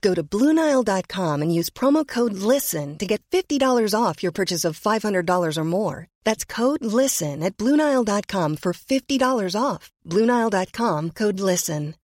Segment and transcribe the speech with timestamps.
[0.00, 4.80] Go to BlueNile.com and use promo code LISTEN to get $50 off your purchase of
[4.80, 6.06] $500 or more.
[6.24, 9.90] That's code LISTEN at BlueNile.com for $50 off.
[10.06, 11.94] BlueNile.com code LISTEN.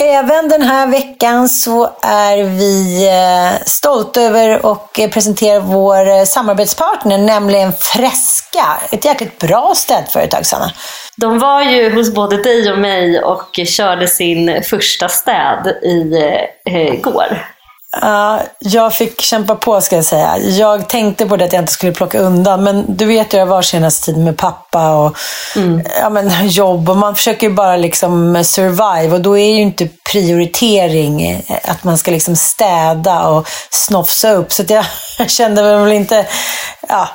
[0.00, 7.18] Även den här veckan så är vi eh, stolta över och presentera vår eh, samarbetspartner,
[7.18, 8.78] nämligen Fresca.
[8.90, 10.72] Ett jäkligt bra städföretag, Sanna.
[11.16, 16.16] De var ju hos både dig och mig och körde sin första städ i
[16.70, 17.38] eh, går.
[18.00, 20.38] Ja, jag fick kämpa på ska jag säga.
[20.38, 22.64] Jag tänkte på det att jag inte skulle plocka undan.
[22.64, 25.18] Men du vet hur jag var senaste tiden med pappa och
[25.56, 25.82] mm.
[26.00, 26.90] ja, men, jobb.
[26.90, 29.14] Och man försöker ju bara liksom survive.
[29.14, 34.52] Och då är ju inte prioritering att man ska liksom städa och snofsa upp.
[34.52, 34.84] Så jag,
[35.18, 36.26] jag kände väl inte...
[36.88, 37.08] Ja,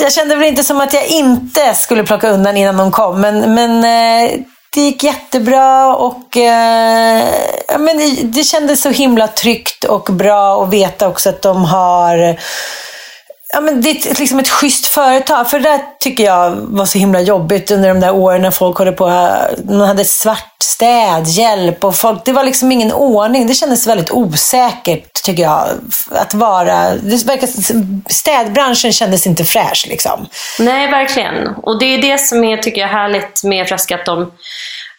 [0.00, 3.20] jag kände väl inte som att jag inte skulle plocka undan innan de kom.
[3.20, 4.40] Men, men eh,
[4.74, 7.24] det gick jättebra och eh,
[7.78, 12.36] men det kändes så himla tryggt och bra att veta också att de har
[13.54, 15.50] Ja, men det är liksom ett schysst företag.
[15.50, 18.78] För det där tycker jag var så himla jobbigt under de där åren när folk
[18.78, 19.06] håller på.
[19.64, 22.24] Man hade svart städhjälp och folk.
[22.24, 23.46] Det var liksom ingen ordning.
[23.46, 25.68] Det kändes väldigt osäkert tycker jag.
[26.10, 26.94] Att vara.
[26.94, 27.48] Det verkar,
[28.12, 30.26] städbranschen kändes inte fräsch liksom.
[30.58, 31.48] Nej, verkligen.
[31.62, 33.94] Och det är det som är, tycker jag, härligt med Fresca.
[33.94, 34.32] Att de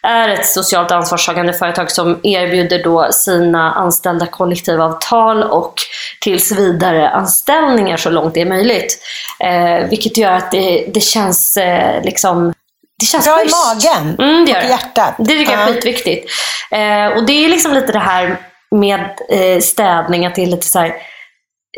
[0.06, 5.74] är ett socialt ansvarstagande företag som erbjuder då sina anställda kollektivavtal och
[6.20, 8.98] tills vidare anställningar så långt det är möjligt.
[9.40, 12.52] Eh, vilket gör att det, det känns eh, liksom
[12.98, 15.14] det känns Bra i magen mm, det och i hjärtat.
[15.18, 16.30] Det tycker jag är skitviktigt.
[16.70, 18.36] Eh, och det är liksom lite det här
[18.70, 19.00] med
[19.30, 20.92] eh, städning, att det är lite så här,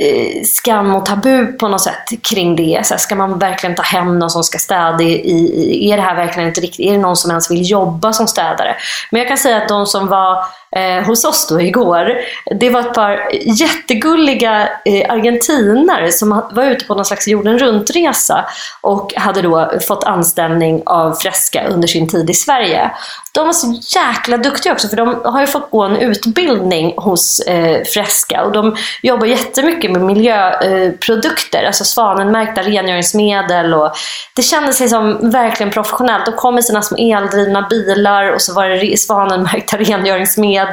[0.00, 2.80] Eh, skam och tabu på något sätt kring det.
[2.84, 5.02] Så här, ska man verkligen ta hem någon som ska städa?
[5.02, 6.86] I, i, är det här verkligen inte riktigt?
[6.86, 8.76] Är det någon som ens vill jobba som städare?
[9.10, 10.44] Men jag kan säga att de som var
[10.78, 12.18] eh, hos oss då igår,
[12.60, 13.28] det var ett par
[13.60, 18.44] jättegulliga eh, argentinare som var ute på någon slags jorden runt-resa
[18.80, 22.90] och hade då fått anställning av Fresca under sin tid i Sverige.
[23.32, 27.40] De var så jäkla duktiga också, för de har ju fått gå en utbildning hos
[27.40, 33.92] eh, Fresca och de jobbar jättemycket med miljöprodukter, alltså svanenmärkta rengöringsmedel och
[34.36, 36.26] det kändes liksom verkligen professionellt.
[36.26, 40.67] De kom med sina små eldrivna bilar och så var det svanenmärkta rengöringsmedel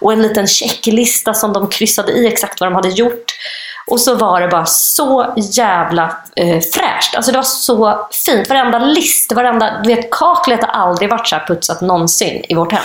[0.00, 3.32] och en liten checklista som de kryssade i exakt vad de hade gjort.
[3.90, 7.16] Och så var det bara så jävla eh, fräscht.
[7.16, 8.48] Alltså det var så fint.
[8.48, 12.72] Varenda list, varenda, du vet kaklet har aldrig varit så här putsat någonsin i vårt
[12.72, 12.82] hem.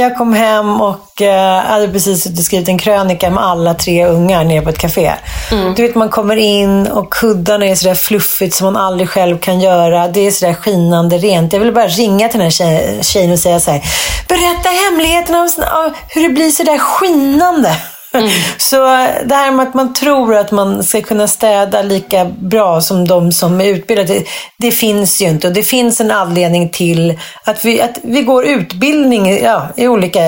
[0.00, 4.60] Jag kom hem och eh, hade precis skrivit en krönika med alla tre ungar nere
[4.60, 5.12] på ett café.
[5.52, 5.74] Mm.
[5.74, 9.60] Du vet, man kommer in och kuddarna är sådär fluffigt som man aldrig själv kan
[9.60, 10.08] göra.
[10.08, 11.52] Det är sådär skinande rent.
[11.52, 13.82] Jag vill bara ringa till den här tjejen och säga så här,
[14.28, 17.76] berätta hemligheten av hur det blir sådär skinande.
[18.14, 18.28] Mm.
[18.58, 18.76] Så
[19.24, 23.32] det här med att man tror att man ska kunna städa lika bra som de
[23.32, 24.22] som är utbildade,
[24.58, 25.46] det finns ju inte.
[25.46, 30.20] Och det finns en anledning till att vi, att vi går utbildning ja, i olika...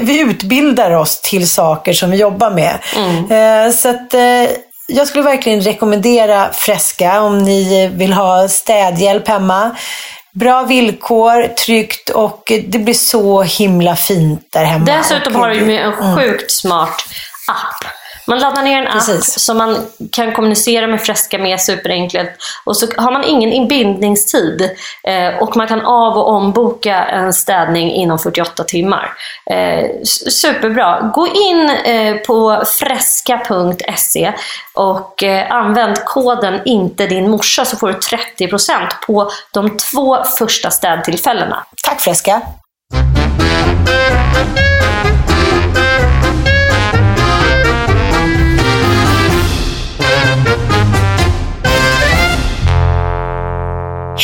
[0.00, 2.78] Vi utbildar oss till saker som vi jobbar med.
[2.96, 3.66] Mm.
[3.66, 4.14] Eh, så att...
[4.14, 4.50] Eh,
[4.90, 9.76] jag skulle verkligen rekommendera Fresca om ni vill ha städhjälp hemma.
[10.32, 14.84] Bra villkor, tryggt och det blir så himla fint där hemma.
[14.84, 16.16] Dessutom har du en mm.
[16.16, 17.04] sjukt smart
[17.48, 17.98] app
[18.28, 19.36] man laddar ner en Precis.
[19.36, 22.30] app som man kan kommunicera med Fresca med superenkelt.
[22.64, 24.70] Och så har man ingen inbindningstid.
[25.04, 29.12] Eh, och man kan av och omboka en städning inom 48 timmar.
[29.50, 29.84] Eh,
[30.30, 31.10] superbra.
[31.14, 34.32] Gå in eh, på fresca.se
[34.74, 37.98] och eh, använd koden inte din morsa så får du
[38.38, 41.64] 30% på de två första städtillfällena.
[41.84, 42.42] Tack Fresca!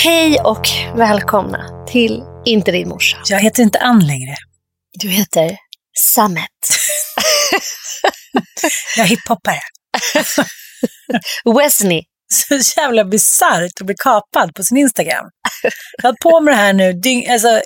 [0.05, 3.17] Hej och välkomna till Inte din morsa.
[3.29, 4.35] Jag heter inte Ann längre.
[5.01, 5.57] Du heter
[5.99, 6.49] Samet.
[8.97, 9.61] jag är hiphoppare.
[11.59, 12.03] Wesley.
[12.33, 15.27] Så jävla bisarrt att bli kapad på sin Instagram.
[16.03, 17.01] Jag har på med det här nu
[17.33, 17.61] alltså,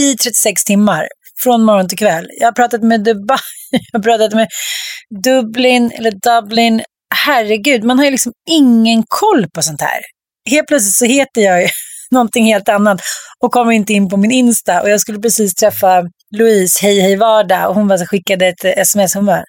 [0.00, 1.08] i 36 timmar,
[1.42, 2.26] från morgon till kväll.
[2.40, 3.38] Jag har pratat med Dubai,
[3.70, 4.48] jag har pratat med
[5.24, 6.82] Dublin, eller Dublin.
[7.14, 10.00] Herregud, man har ju liksom ingen koll på sånt här
[10.50, 11.68] helt plötsligt så heter jag ju
[12.10, 13.00] någonting helt annat
[13.38, 14.82] och kommer inte in på min Insta.
[14.82, 16.02] Och jag skulle precis träffa
[16.36, 19.14] Louise, hej hej vardag, och hon bara skickade ett sms.
[19.14, 19.44] Hon bara,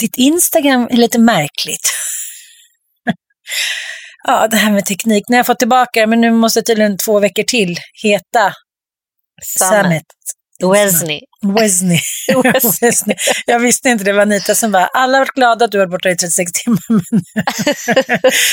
[0.00, 1.90] ditt Instagram är lite märkligt.
[4.26, 5.24] ja, det här med teknik.
[5.28, 8.52] Nu har jag fått tillbaka det, men nu måste tydligen två veckor till heta
[9.58, 10.06] Summit.
[10.62, 11.20] Wesley.
[11.56, 12.00] Wesley.
[12.80, 13.16] Wesley.
[13.46, 15.86] Jag visste inte det var Anita som bara, alla har varit glada att du har
[15.86, 16.80] varit borta i 36 timmar.
[16.88, 17.22] Men,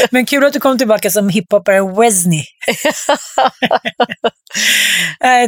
[0.12, 2.44] men kul att du kom tillbaka som hiphoppare Wesley.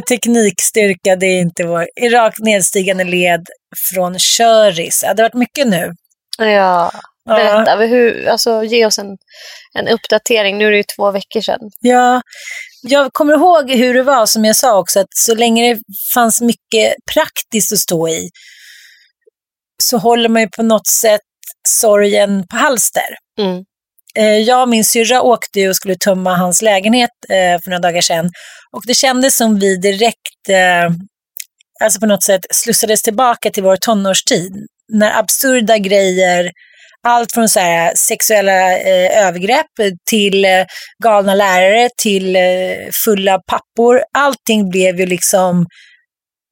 [0.08, 1.86] teknikstyrka, det är inte vår...
[2.02, 3.46] I rakt nedstigande led
[3.92, 5.00] från köris.
[5.00, 5.92] Det har varit mycket nu.
[6.38, 6.92] Ja,
[7.26, 7.80] berätta.
[7.80, 7.86] Ja.
[7.86, 9.16] Hur, alltså, ge oss en,
[9.74, 10.58] en uppdatering.
[10.58, 11.60] Nu är det ju två veckor sedan.
[11.80, 12.20] Ja,
[12.82, 15.80] jag kommer ihåg hur det var, som jag sa också, att så länge det
[16.14, 18.30] fanns mycket praktiskt att stå i
[19.82, 21.20] så håller man ju på något sätt
[21.68, 23.16] sorgen på halster.
[23.38, 23.64] Mm.
[24.14, 28.00] Eh, jag och min syrra åkte och skulle tömma hans lägenhet eh, för några dagar
[28.00, 28.30] sedan
[28.72, 30.90] och det kändes som vi direkt, eh,
[31.84, 34.66] alltså på något sätt slussades tillbaka till vår tonårstid.
[34.88, 36.50] När absurda grejer
[37.08, 39.66] allt från så här, sexuella eh, övergrepp
[40.10, 40.64] till eh,
[41.04, 42.42] galna lärare till eh,
[43.04, 44.02] fulla pappor.
[44.14, 45.66] Allting blev ju liksom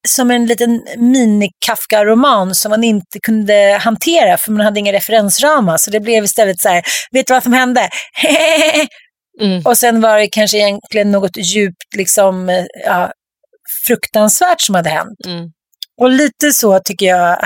[0.08, 5.76] som en liten mini-Kafka-roman som man inte kunde hantera för man hade inga referensramar.
[5.76, 7.88] Så det blev istället så här, vet du vad som hände?
[9.40, 9.62] mm.
[9.64, 13.12] Och sen var det kanske egentligen något djupt liksom, eh, ja,
[13.86, 15.26] fruktansvärt som hade hänt.
[15.26, 15.50] Mm.
[16.00, 17.38] Och lite så tycker jag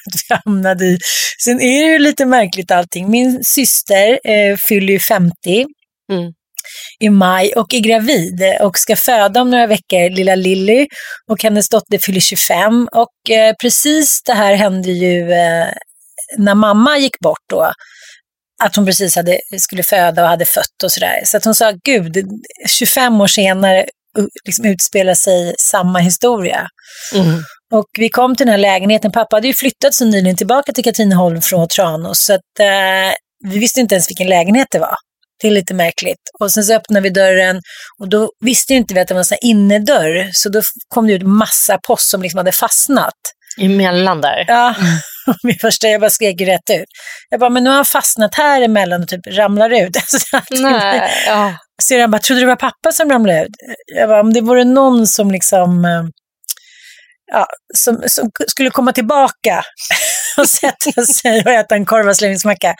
[0.28, 0.98] vi hamnade i.
[1.44, 3.10] Sen är det ju lite märkligt allting.
[3.10, 5.32] Min syster eh, fyller ju 50
[6.12, 6.32] mm.
[7.00, 10.86] i maj och är gravid och ska föda om några veckor, lilla Lilly.
[11.30, 12.88] Och hennes dotter fyller 25.
[12.92, 15.68] Och eh, precis det här hände ju eh,
[16.38, 17.72] när mamma gick bort då
[18.64, 21.20] att hon precis hade, skulle föda och hade fött och sådär.
[21.24, 22.16] Så att hon sa, gud,
[22.68, 23.86] 25 år senare
[24.46, 26.68] liksom utspelar sig samma historia.
[27.14, 27.42] Mm.
[27.72, 29.12] Och vi kom till den här lägenheten.
[29.12, 32.24] Pappa hade ju flyttat så nyligen tillbaka till Katrineholm från Tranås.
[32.24, 33.14] Så att, eh,
[33.50, 34.94] vi visste inte ens vilken lägenhet det var.
[35.42, 36.20] Det är lite märkligt.
[36.40, 37.60] Och sen så öppnade vi dörren
[38.00, 40.30] och då visste inte vi att det var en innerdörr.
[40.32, 43.14] Så då kom det ut massa post som liksom hade fastnat.
[43.60, 44.44] Emellan där?
[44.48, 44.74] Ja.
[45.42, 46.88] Min första, jag bara skrek rätt ut.
[47.30, 49.96] Jag bara, men nu har han fastnat här emellan och typ ramlar ut.
[50.50, 51.54] Nej, ja.
[51.82, 53.50] Så han bara, trodde det var pappa som ramlade ut?
[53.96, 56.02] Jag bara, om det vore någon som liksom eh,
[57.32, 59.62] ja, som, som, skulle komma tillbaka
[60.36, 62.74] och sätta sig och äta en korvaslängningsmacka.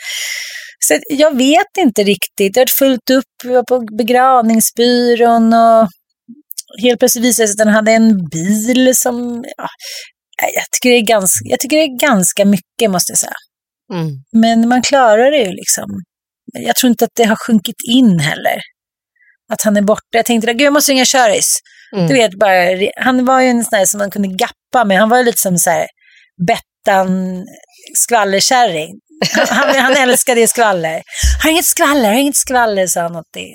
[0.79, 2.55] Så jag vet inte riktigt.
[2.55, 5.89] Det har fullt upp, vi var på begravningsbyrån och
[6.83, 9.45] helt plötsligt visade det sig att den hade en bil som...
[9.57, 9.69] Ja,
[10.55, 13.33] jag, tycker det är ganska, jag tycker det är ganska mycket, måste jag säga.
[13.93, 14.11] Mm.
[14.33, 15.87] Men man klarar det ju liksom.
[16.53, 18.59] Jag tror inte att det har sjunkit in heller.
[19.53, 20.03] Att han är borta.
[20.11, 21.57] Jag tänkte, gud jag måste ringa köris.
[21.97, 22.07] Mm.
[22.09, 22.55] Du vet, bara,
[22.97, 24.99] han var ju en sån som man kunde gappa med.
[24.99, 25.87] Han var ju lite som så här,
[26.47, 27.45] Bettan
[27.99, 28.91] skvallerkärring.
[29.35, 31.03] Han, han, han älskade skvaller.
[31.43, 33.17] har inget skvaller, har inget skvaller, sa han.
[33.17, 33.49] Att det,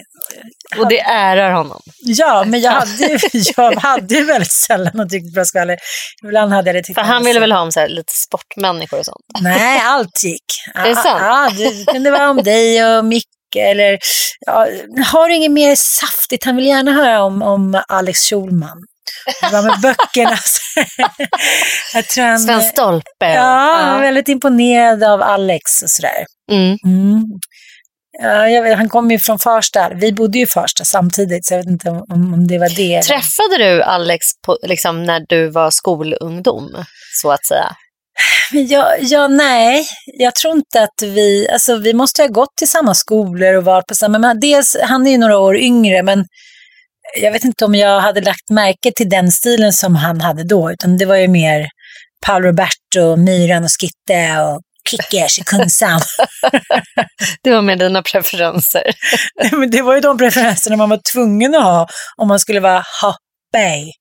[0.82, 1.82] Och det ärar honom.
[2.04, 3.20] ja, men jag hade, ju-
[3.58, 5.78] jag hade ju väldigt sällan något riktigt bra skvaller.
[6.24, 9.06] Ibland hade jag det För han ville väl ha om så här, lite sportmänniskor och
[9.06, 9.26] sånt.
[9.42, 10.44] Nej, allt gick.
[10.76, 11.20] Är det sant?
[11.22, 13.24] Ja, det kunde vara om dig och Micke
[13.56, 14.00] eller...
[14.46, 14.68] Ja,
[15.06, 16.44] har du inget mer saftigt?
[16.46, 18.78] Han vill gärna höra om, om Alex Schulman.
[19.42, 20.38] Det var med böckerna.
[21.94, 22.40] jag tror han...
[22.40, 23.34] Sven Stolpe.
[23.34, 26.26] Ja, han var väldigt imponerad av Alex och sådär.
[26.52, 26.78] Mm.
[26.86, 27.24] Mm.
[28.22, 29.92] Ja, vet, han kom ju från Farsta.
[29.96, 33.02] Vi bodde ju i Farsta samtidigt, så jag vet inte om, om det var det.
[33.02, 36.86] Träffade du Alex på, liksom, när du var skolungdom,
[37.22, 37.76] så att säga?
[38.52, 42.94] Jag, ja, nej, jag tror inte att vi, alltså vi måste ha gått till samma
[42.94, 46.26] skolor och varit på samma, men dels, han är ju några år yngre, men
[47.22, 50.72] jag vet inte om jag hade lagt märke till den stilen som han hade då,
[50.72, 51.68] utan det var ju mer
[52.26, 56.02] Paolo Roberto, Myran och Skitte och Kickers i Kungshamn.
[57.44, 58.84] Det var med dina preferenser.
[59.72, 62.84] det var ju de preferenserna man var tvungen att ha om man skulle vara
[63.58, 63.94] hoppig.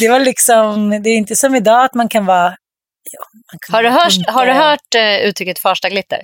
[0.00, 2.56] det var liksom, det är inte som idag att man kan vara...
[3.10, 6.20] Ja, man kan Har du hört, har du hört eh, uttrycket Farsta-glitter?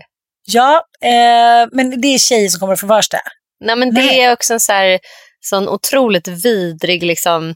[0.46, 3.18] Ja, eh, men det är tjejer som kommer från Farsta.
[3.64, 4.20] Nej, men det Nej.
[4.20, 4.98] är också en så här,
[5.40, 7.54] sån otroligt vidrig, liksom,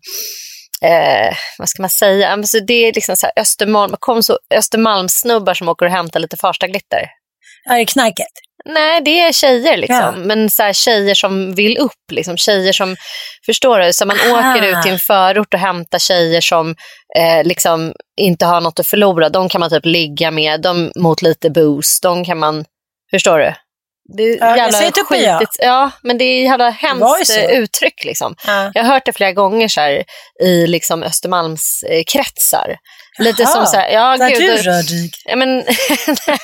[0.83, 5.55] eh, vad ska man säga, alltså, det är liksom så här Östermalm, kom så Östermalmssnubbar
[5.55, 7.07] som åker och hämtar lite Farsta-glitter.
[7.65, 8.33] Ja, det är knarket.
[8.69, 9.97] Nej, det är tjejer liksom.
[9.97, 10.13] Ja.
[10.13, 12.13] Men så här, tjejer som vill upp.
[12.13, 12.37] Liksom.
[12.37, 12.97] Tjejer som,
[13.47, 13.93] förstår du?
[13.93, 14.53] Så man Aha.
[14.53, 16.75] åker ut till en förort och hämtar tjejer som
[17.17, 19.29] eh, liksom inte har något att förlora.
[19.29, 22.03] De kan man typ ligga med de, mot lite boost.
[22.03, 22.65] De kan man,
[23.11, 23.53] förstår du?
[24.17, 25.05] Det är Ja, jävla typ ja.
[25.05, 25.57] skitigt.
[25.59, 28.05] Ja, men det är jävla hemskt eh, uttryck.
[28.05, 28.35] Liksom.
[28.47, 28.71] Ja.
[28.75, 30.05] Jag har hört det flera gånger här,
[30.43, 32.77] i liksom Östermalmskretsar.
[33.19, 35.11] Lite Jaha, som så här, ja, Där gud, du rördig.
[35.25, 35.57] Ja, men,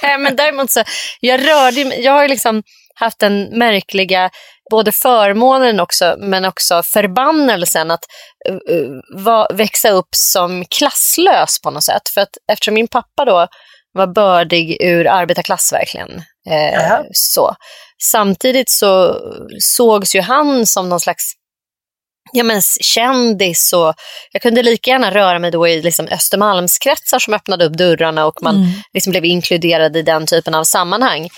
[0.02, 0.82] nej, men däremot så,
[1.20, 2.62] jag rörde mig- jag har liksom
[2.94, 4.30] haft den märkliga,
[4.70, 8.04] både förmånen också, men också förbannelsen att
[8.50, 12.08] uh, va, växa upp som klasslös på något sätt.
[12.14, 13.46] För att eftersom min pappa då
[13.92, 16.22] var bördig ur arbetarklass verkligen.
[16.50, 17.54] Eh, så.
[18.10, 19.20] Samtidigt så
[19.58, 21.32] sågs ju han som någon slags
[22.32, 23.94] ja, men kändis och
[24.32, 28.42] jag kunde lika gärna röra mig då i liksom Östermalmskretsar som öppnade upp dörrarna och
[28.42, 28.70] man Mm.
[28.92, 31.28] liksom blev inkluderad i den typen av sammanhang.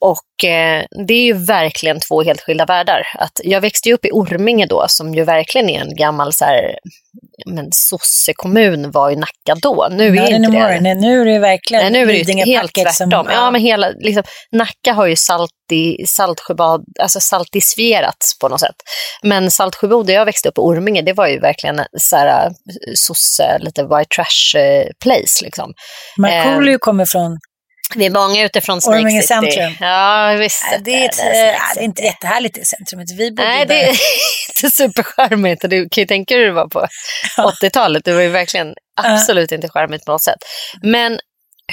[0.00, 3.02] Och eh, det är ju verkligen två helt skilda världar.
[3.18, 6.78] Att jag växte upp i Orminge då, som ju verkligen är en gammal så här,
[7.46, 9.88] men sossekommun var ju Nacka då.
[9.90, 10.80] Nu är inte det.
[10.80, 13.26] Nej, nu är det verkligen Nej, nu är det Lidingöpacket helt som- tvärtom.
[13.32, 18.76] ja, men hela, liksom, Nacka har ju salti, saltsjöbad, alltså saltisfierats på något sätt.
[19.22, 22.52] Men Saltsjöbo, där jag växte upp Orminge, det var ju verkligen så här, äh,
[22.94, 25.44] sosse, lite white trash eh, place.
[25.44, 25.72] Liksom.
[26.18, 27.38] Markoolio kommer från...
[27.94, 29.26] Det är många utifrån Snake Orminge City.
[29.26, 29.72] centrum.
[29.80, 30.64] Ja, visst.
[30.70, 31.24] Nej, det, är ett, äh,
[31.74, 33.10] det är inte jättehärligt i centrumet.
[33.18, 33.74] Vi bodde Nej, där.
[33.74, 33.88] det är
[34.56, 35.64] inte supercharmigt.
[35.64, 36.86] och Du kan ju tänka dig hur det var på
[37.38, 38.04] 80-talet.
[38.04, 40.38] Det var ju verkligen absolut inte charmigt på något sätt.
[40.82, 41.18] Men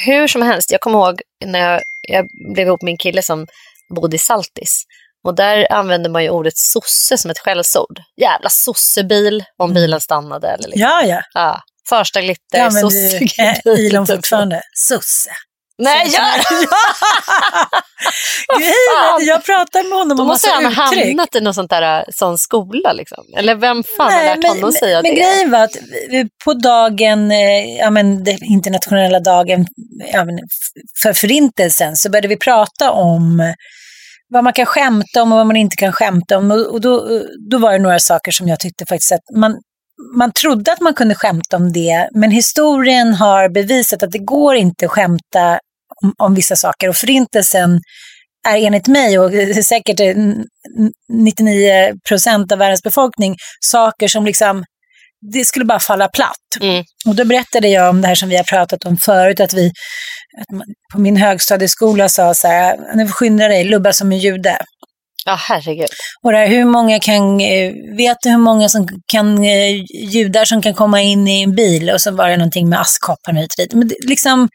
[0.06, 3.48] hur som helst, jag kommer ihåg när jag, jag blev ihop med en kille som
[3.96, 4.84] bodde i Saltis.
[5.28, 8.00] Och där använde man ju ordet sosse som ett skällsord.
[8.22, 10.48] Jävla sossebil om bilen stannade.
[10.48, 10.82] Eller liksom.
[10.82, 11.22] Ja, ja.
[11.34, 11.62] ja.
[11.90, 12.90] Första glitter, använder
[13.20, 13.80] sosse.
[13.80, 14.62] ju Elon fortfarande.
[14.78, 15.30] Susse.
[15.84, 16.24] Nej, gör
[18.60, 21.06] Grejen jag pratar med honom Då om måste massa han ha uttryck.
[21.06, 22.94] hamnat i någon sån där, sån skola.
[22.94, 23.24] Liksom.
[23.38, 25.22] Eller vem fan har lärt honom att säga men det?
[25.22, 25.72] grejen var att
[26.46, 29.66] på dagen, eh, ja men den internationella dagen
[30.14, 30.40] ja, men
[31.04, 33.54] för förintelsen så började vi prata om
[34.30, 36.52] vad man kan skämta om och vad man inte kan skämta om.
[36.52, 37.08] Och och då,
[37.50, 39.58] då var det några saker som jag tyckte faktiskt att man,
[40.18, 44.56] man trodde att man kunde skämta om det, men historien har bevisat att det går
[44.56, 45.60] inte att skämta
[46.04, 46.90] om, om vissa saker.
[46.90, 47.80] Och förintelsen
[48.48, 49.32] är enligt mig och
[49.66, 50.16] säkert eh,
[51.14, 54.64] 99 procent av världens befolkning saker som liksom,
[55.34, 56.62] det skulle bara falla platt.
[56.62, 56.84] Mm.
[57.08, 59.72] Och då berättade jag om det här som vi har pratat om förut, att vi
[60.38, 60.48] att
[60.94, 64.58] på min högstadieskola sa så här, nu skynda dig, lubba som en jude.
[65.26, 65.88] Ja, herregud.
[66.24, 69.76] Och det här, hur många kan, eh, vet du hur många som kan, eh,
[70.14, 71.90] judar som kan komma in i en bil?
[71.90, 73.74] Och så var det någonting med askkoppar hit och dit.
[73.74, 74.50] Men det, liksom,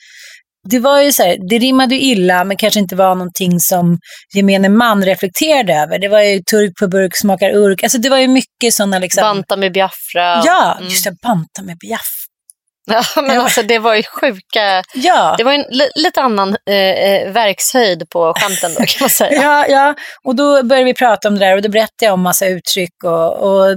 [0.70, 3.98] det var ju så här, det rimmade illa, men kanske inte var någonting som
[4.36, 5.98] gemene man reflekterade över.
[5.98, 7.82] Det var ju turk på burk smakar urk.
[7.82, 9.20] Alltså det var ju mycket sådana liksom...
[9.22, 10.42] Banta med Biafra.
[10.44, 10.88] Ja, Mm.
[10.90, 12.00] just det, banta med biaff.
[12.90, 14.82] Ja, men alltså det var ju sjuka...
[14.94, 15.34] Ja.
[15.38, 19.32] Det var en li- lite annan eh, eh, verkshöjd på skämten då kan man säga.
[19.42, 22.22] Ja, ja, och då började vi prata om det där och då berättade jag om
[22.22, 23.76] massa uttryck och, och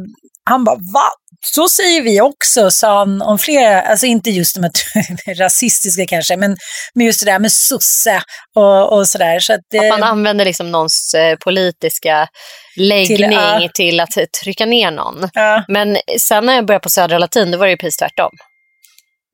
[0.50, 1.10] Han bara, va?
[1.54, 6.38] Så säger vi också, sa han om flera, alltså inte just de här rasistiska kanske,
[6.38, 6.58] men,
[6.94, 8.22] men just det där med sosse
[8.56, 9.40] och, och sådär.
[9.40, 12.28] Så att, att man använder liksom någons eh, politiska
[12.78, 13.70] läggning till, ja.
[13.74, 14.10] till, att
[14.44, 15.30] trycka ner någon.
[15.34, 15.64] Ja.
[15.68, 18.32] Men sen när jag började på Södra Latin, då var det ju precis tvärtom.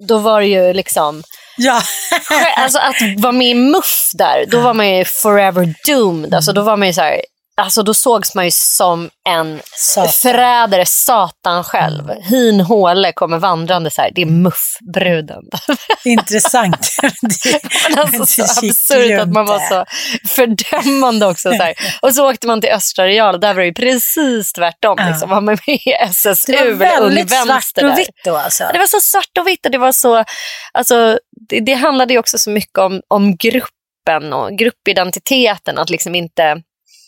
[0.08, 1.24] Då var det ju liksom
[1.58, 1.82] Ja.
[2.58, 6.34] alltså att vara med i MUF där, då var man ju forever doomed.
[6.34, 7.22] Alltså då var man ju så här,
[7.62, 10.12] Alltså då sågs man ju som en satan.
[10.12, 12.10] förrädare, satan själv.
[12.10, 12.24] Mm.
[12.24, 15.44] Hin Håle kommer vandrande så här, det är muffbruden.
[16.06, 16.90] Intressant.
[17.22, 19.86] det, Men alltså så absurt att man var så
[20.28, 21.52] fördömande också.
[21.52, 21.74] Så här.
[22.02, 24.96] Och så åkte man till Östra Real där var det ju precis tvärtom.
[24.98, 25.10] Ja.
[25.10, 25.30] Liksom.
[25.30, 28.64] Var man med i SSU Det var väldigt svart och vitt då alltså.
[28.74, 30.24] Det var så svart och vitt och det var så,
[30.72, 35.78] alltså, det, det handlade ju också så mycket om, om gruppen och gruppidentiteten.
[35.78, 36.62] Att liksom inte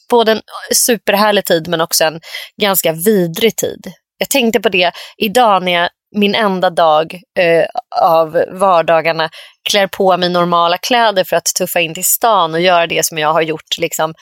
[0.09, 0.41] både en
[0.75, 2.19] superhärlig tid men också en
[2.61, 3.93] ganska vidrig tid.
[4.17, 7.65] Jag tänkte på det idag när jag min enda dag eh,
[8.01, 9.29] av vardagarna
[9.69, 13.17] klär på mig normala kläder för att tuffa in till stan och göra det som
[13.17, 14.13] jag har gjort liksom,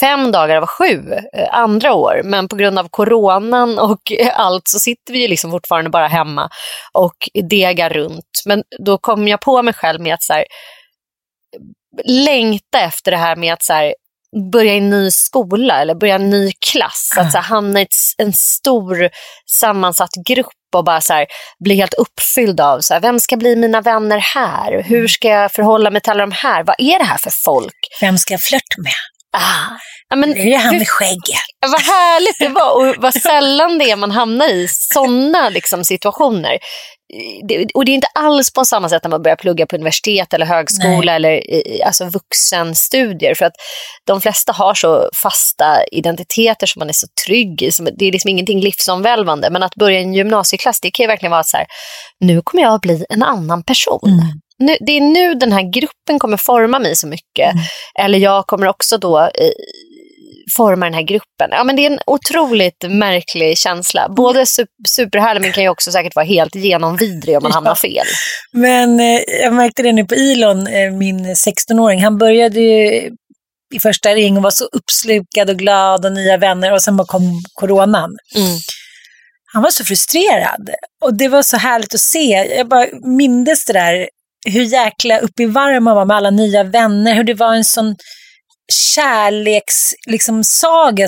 [0.00, 2.20] fem dagar av sju eh, andra år.
[2.24, 6.50] Men på grund av coronan och allt så sitter vi ju liksom fortfarande bara hemma
[6.92, 8.42] och degar runt.
[8.46, 10.44] Men då kom jag på mig själv med att så här,
[12.04, 13.94] längta efter det här med att så här,
[14.52, 17.10] börja i en ny skola eller börja en ny klass.
[17.16, 17.86] Att så här, hamna i
[18.18, 19.10] en stor
[19.46, 21.26] sammansatt grupp och bara så här,
[21.64, 24.82] bli helt uppfylld av så här, vem ska bli mina vänner här?
[24.82, 26.64] Hur ska jag förhålla mig till alla de här?
[26.64, 27.74] Vad är det här för folk?
[28.00, 28.92] Vem ska jag flörta med?
[29.32, 29.76] Ah.
[30.08, 31.40] Ja, men, det är han med skägget.
[31.60, 36.58] Vad härligt det var och vad sällan det är man hamnar i sådana liksom, situationer
[37.48, 40.34] det, och det är inte alls på samma sätt när man börjar plugga på universitet
[40.34, 41.14] eller högskola Nej.
[41.14, 41.42] eller
[41.86, 43.34] alltså vuxenstudier.
[43.34, 43.52] För att
[44.06, 47.70] de flesta har så fasta identiteter som man är så trygg i.
[47.98, 49.50] Det är liksom ingenting livsomvälvande.
[49.50, 51.66] Men att börja i en gymnasieklass, det kan ju verkligen vara så här,
[52.20, 54.00] nu kommer jag att bli en annan person.
[54.04, 54.40] Mm.
[54.60, 57.52] Nu, det är nu den här gruppen kommer forma mig så mycket.
[57.52, 57.64] Mm.
[57.98, 59.30] Eller jag kommer också då
[60.56, 61.48] forma den här gruppen.
[61.50, 64.08] Ja, men det är en otroligt märklig känsla.
[64.16, 64.44] Både
[64.88, 67.54] superhärlig men kan ju också säkert vara helt genomvidrig om man ja.
[67.54, 68.06] hamnar fel.
[68.52, 72.02] Men eh, jag märkte det nu på Elon, eh, min 16-åring.
[72.02, 73.10] Han började ju
[73.74, 77.06] i första ring och var så uppslukad och glad och nya vänner och sen bara
[77.06, 77.22] kom
[77.54, 78.10] coronan.
[78.36, 78.58] Mm.
[79.52, 80.70] Han var så frustrerad
[81.04, 82.54] och det var så härligt att se.
[82.56, 84.08] Jag bara mindes det där
[84.48, 87.64] hur jäkla upp i varv man var med alla nya vänner, hur det var en
[87.64, 87.96] sån
[88.72, 90.44] kärlekssaga liksom,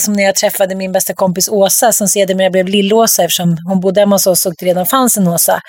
[0.00, 4.00] som när jag träffade min bästa kompis Åsa som sedermera blev Lill-Åsa eftersom hon bodde
[4.00, 5.60] hemma hos oss och det redan fanns en Åsa.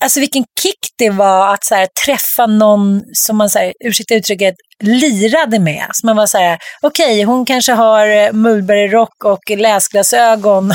[0.00, 4.14] Alltså vilken kick det var att så här, träffa någon som man, så här, ursäkta
[4.14, 5.86] uttrycket, lirade med.
[5.92, 10.72] Så man var så här, okej, okay, hon kanske har eh, mulberryrock och läsglasögon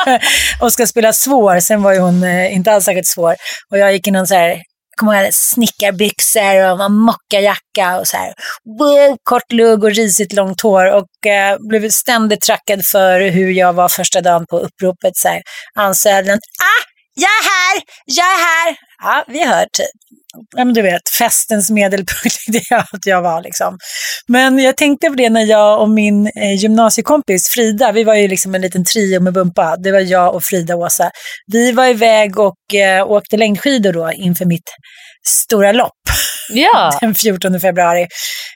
[0.62, 1.60] och ska spela svår.
[1.60, 3.36] Sen var ju hon eh, inte alls särskilt svår.
[3.70, 4.62] Och jag gick i någon så här
[4.98, 8.34] kommer ihåg snickarbyxor och en mockajacka och så här.
[8.78, 13.72] Wow, kort lugg och risigt långt hår och eh, blev ständigt trackad för hur jag
[13.72, 15.16] var första dagen på uppropet.
[15.16, 15.42] Så här.
[15.74, 16.82] Ansöden, ah,
[17.14, 18.76] jag är här, jag är här.
[19.02, 19.86] Ja, vi hör typ.
[20.56, 23.78] Ja, men du vet, festens medelpunkt, det är allt jag var liksom.
[24.26, 28.28] Men jag tänkte på det när jag och min eh, gymnasiekompis Frida, vi var ju
[28.28, 29.76] liksom en liten trio med Bumpa.
[29.76, 31.10] Det var jag och Frida och Åsa.
[31.52, 34.70] Vi var iväg och eh, åkte längdskidor då inför mitt
[35.28, 35.92] stora lopp.
[36.50, 36.98] Ja.
[37.00, 38.02] den 14 februari.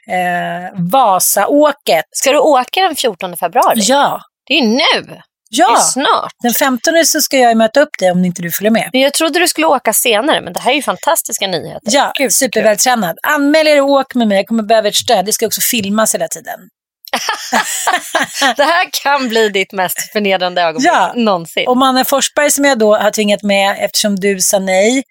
[0.09, 2.05] Eh, Vasaåket.
[2.11, 3.79] Ska du åka den 14 februari?
[3.81, 4.21] Ja.
[4.47, 5.17] Det är ju nu.
[5.55, 6.33] Ja, det är snart.
[6.43, 8.89] den 15 så ska jag möta upp dig om inte du följer med.
[8.93, 11.81] jag trodde du skulle åka senare, men det här är ju fantastiska nyheter.
[11.83, 13.17] Ja, supervältränad.
[13.23, 15.25] Anmäl er och åk med mig, jag kommer behöva ert stöd.
[15.25, 16.59] Det ska också filmas hela tiden.
[18.57, 21.13] det här kan bli ditt mest förnedrande ögonblick ja.
[21.15, 21.67] någonsin.
[21.67, 25.03] Och Manne Forsberg som jag då har tvingat med eftersom du sa nej.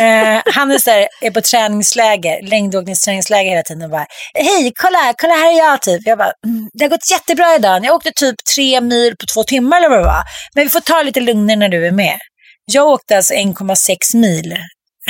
[0.00, 5.14] Eh, han är, så här, är på träningsläger, längdåkningsträningsläger hela tiden och bara Hej, kolla,
[5.18, 6.02] kolla här är jag typ.
[6.04, 7.84] Jag bara, mm, det har gått jättebra idag.
[7.84, 10.22] Jag åkte typ tre mil på två timmar eller vad det var.
[10.54, 12.18] Men vi får ta lite lugnare när du är med.
[12.64, 14.52] Jag åkte alltså 1,6 mil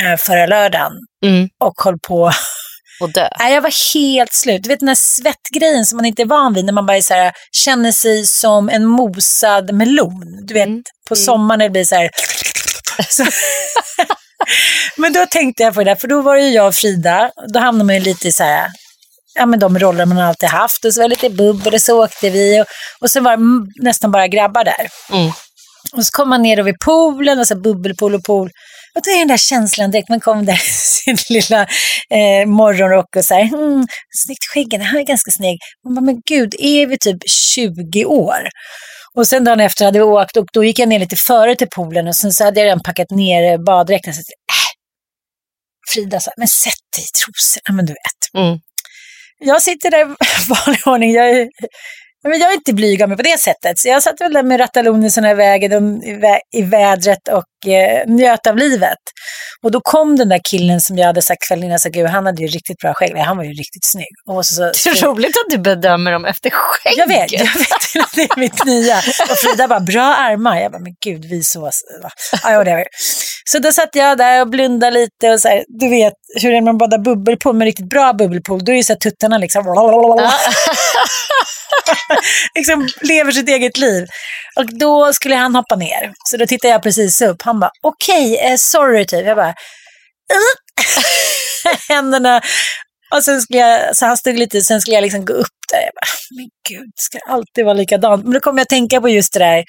[0.01, 0.91] eh, förra lördagen
[1.25, 1.49] mm.
[1.63, 2.31] och höll på
[3.03, 3.29] och dö?
[3.39, 4.63] Nej, jag var helt slut.
[4.63, 7.13] Du vet den här svettgrejen som man inte är van vid när man bara så
[7.13, 10.39] här, känner sig som en mosad melon.
[10.41, 10.83] Du vet, mm.
[11.07, 11.25] på mm.
[11.25, 12.09] sommaren när det blir så här...
[14.97, 17.31] men då tänkte jag på det, för då var det jag och Frida.
[17.53, 18.67] Då hamnade man ju lite i så här,
[19.35, 20.85] ja, men de roller man alltid haft.
[20.85, 22.61] Och så var det lite bubbel och så åkte vi.
[22.61, 22.65] Och,
[22.99, 24.87] och så var det nästan bara grabbar där.
[25.11, 25.31] Mm.
[25.91, 28.49] Och så kom man ner vid poolen, och så bubbelpool och pool.
[28.95, 30.57] Och då är den där känslan direkt, man kom där i
[31.03, 31.61] sin lilla
[32.09, 33.85] eh, morgonrock och så här, mm,
[34.25, 35.59] snyggt skägg, den här är ganska snygg.
[35.85, 38.49] Man bara, men gud, är vi typ 20 år?
[39.15, 41.67] Och sen dagen efter hade vi åkt och då gick jag ner lite före till
[41.75, 44.13] poolen och sen så hade jag redan packat ner baddräkten.
[44.13, 44.25] Så, äh.
[45.93, 48.43] Frida sa, men sätt dig i trosorna, men du vet.
[48.43, 48.59] Mm.
[49.39, 50.05] Jag sitter där i
[50.49, 51.11] vanlig ordning.
[51.11, 51.47] Jag är,
[52.29, 53.79] men jag är inte blyg av mig på det sättet.
[53.79, 58.07] Så jag satt väl där med rattalonisen i vägen, i, vä i vädret och eh,
[58.07, 58.97] njöt av livet.
[59.63, 62.25] Och då kom den där killen som jag hade sagt kvällen innan, så, Gud, han
[62.25, 63.17] hade ju riktigt bra skägg.
[63.17, 64.13] Han var ju riktigt snygg.
[64.27, 66.97] Och så, så, det är roligt att du bedömer dem efter skägget.
[66.97, 67.69] Jag vet, jag vet.
[68.15, 68.97] Det är mitt nya.
[69.29, 70.59] Och Frida bara, bra armar.
[70.59, 71.69] Jag bara, men gud, vi så...
[72.43, 72.85] Ja, whatever.
[73.45, 76.55] Så då satt jag där och blundade lite och så här, du vet hur är
[76.55, 79.63] det man badar bubbelpool med riktigt bra bubbelpool, då är ju så här tuttarna liksom...
[82.55, 84.05] liksom lever sitt eget liv.
[84.55, 86.11] Och då skulle han hoppa ner.
[86.29, 87.41] Så då tittade jag precis upp.
[87.53, 89.25] Han bara, okej, okay, eh, sorry typ.
[89.25, 89.53] Jag bara,
[91.89, 92.41] händerna.
[93.15, 95.81] Och sen skulle jag, så han stod lite, sen skulle jag liksom gå upp där.
[95.81, 98.23] Jag bara, men gud, ska det alltid vara likadant?
[98.23, 99.63] Men då kom jag att tänka på just det där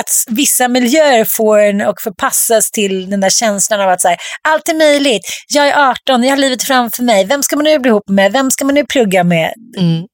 [0.00, 4.18] att vissa miljöer får en och förpassas till den där känslan av att så här,
[4.48, 5.22] allt är möjligt,
[5.54, 8.32] jag är 18, jag har livet framför mig, vem ska man nu bli ihop med,
[8.32, 9.52] vem ska man nu plugga med?
[9.78, 10.04] Mm.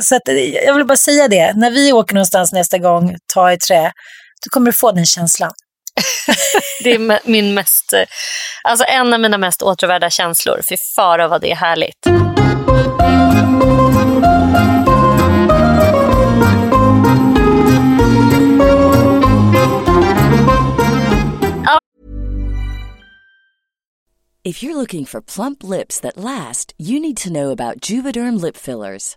[0.00, 0.22] Så att,
[0.66, 3.92] jag vill bara säga det, när vi åker någonstans nästa gång, ta i trä,
[4.44, 5.52] då kommer du få den känslan
[6.84, 8.04] det är min mest, eh,
[8.62, 10.60] alltså en av mina mest åtråvärda känslor.
[10.68, 12.06] Fy fara vad det är härligt.
[24.44, 28.56] If you're looking for plump lips that last, you need to know about Juvederm lip
[28.56, 29.16] fillers.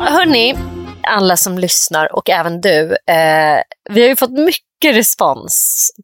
[0.00, 0.54] Hörni,
[1.02, 2.90] alla som lyssnar och även du.
[2.90, 5.54] Eh, vi har ju fått mycket respons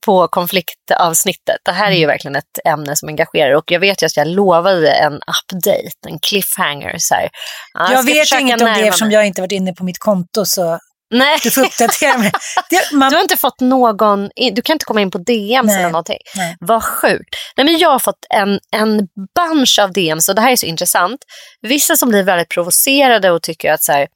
[0.06, 1.56] på konfliktavsnittet.
[1.64, 2.08] Det här är ju mm.
[2.08, 6.18] verkligen ett ämne som engagerar och jag vet ju att jag lovade en update, en
[6.18, 6.94] cliffhanger.
[6.98, 7.28] Så här.
[7.74, 10.78] Ja, jag vet inget om det eftersom jag inte varit inne på mitt konto så
[11.12, 11.38] Nej.
[11.42, 12.32] Du får uppdatera mig.
[12.92, 13.10] Man...
[13.10, 15.76] Du har inte fått någon, du kan inte komma in på DMs Nej.
[15.76, 16.18] eller någonting.
[16.36, 16.56] Nej.
[16.60, 17.36] Vad sjukt.
[17.56, 20.66] Nej, men jag har fått en, en bunch av DMs och det här är så
[20.66, 21.20] intressant.
[21.60, 24.08] Vissa som blir väldigt provocerade och tycker att så här,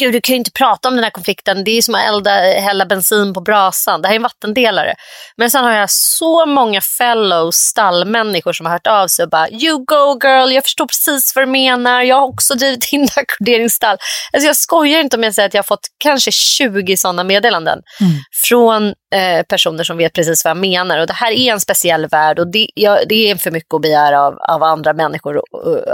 [0.00, 2.30] gud du kan ju inte prata om den här konflikten, det är som att elda,
[2.60, 4.94] hälla bensin på brasan, det här är en vattendelare.
[5.36, 9.50] Men sen har jag så många fellow stallmänniskor som har hört av sig och bara,
[9.50, 13.96] you go girl, jag förstår precis vad du menar, jag har också drivit inackorderingsstall.
[14.32, 17.78] Alltså jag skojar inte om jag säger att jag har fått kanske 20 sådana meddelanden
[18.00, 18.12] mm.
[18.48, 20.98] från eh, personer som vet precis vad jag menar.
[20.98, 23.82] Och det här är en speciell värld och det, ja, det är för mycket att
[23.82, 25.42] begära av, av andra människor uh,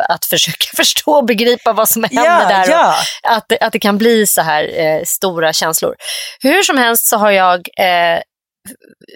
[0.09, 2.71] att försöka förstå och begripa vad som händer ja, där.
[2.71, 2.95] Ja.
[3.23, 5.95] att, att det kan bli så här eh, stora känslor.
[6.43, 8.21] Hur som helst så har jag eh,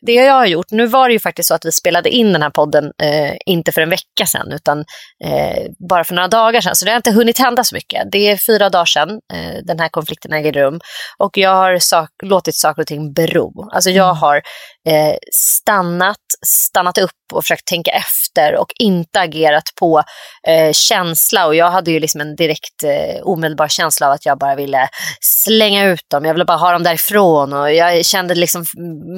[0.02, 2.42] det jag har gjort, nu var det ju faktiskt så att vi spelade in den
[2.42, 4.78] här podden, eh, inte för en vecka sedan, utan
[5.24, 6.76] eh, bara för några dagar sedan.
[6.76, 8.12] Så det har inte hunnit hända så mycket.
[8.12, 10.80] Det är fyra dagar sedan eh, den här konflikten äger rum.
[11.18, 13.68] Och jag har sak låtit saker och ting bero.
[13.72, 14.16] Alltså jag mm.
[14.16, 14.42] har
[14.88, 16.16] eh, stannat,
[16.46, 20.02] stannat upp och försökt tänka efter och inte agerat på
[20.48, 21.46] eh, känsla.
[21.46, 24.88] Och jag hade ju liksom en direkt eh, omedelbar känsla av att jag bara ville
[25.20, 26.24] slänga ut dem.
[26.24, 28.64] Jag ville bara ha dem därifrån och jag kände liksom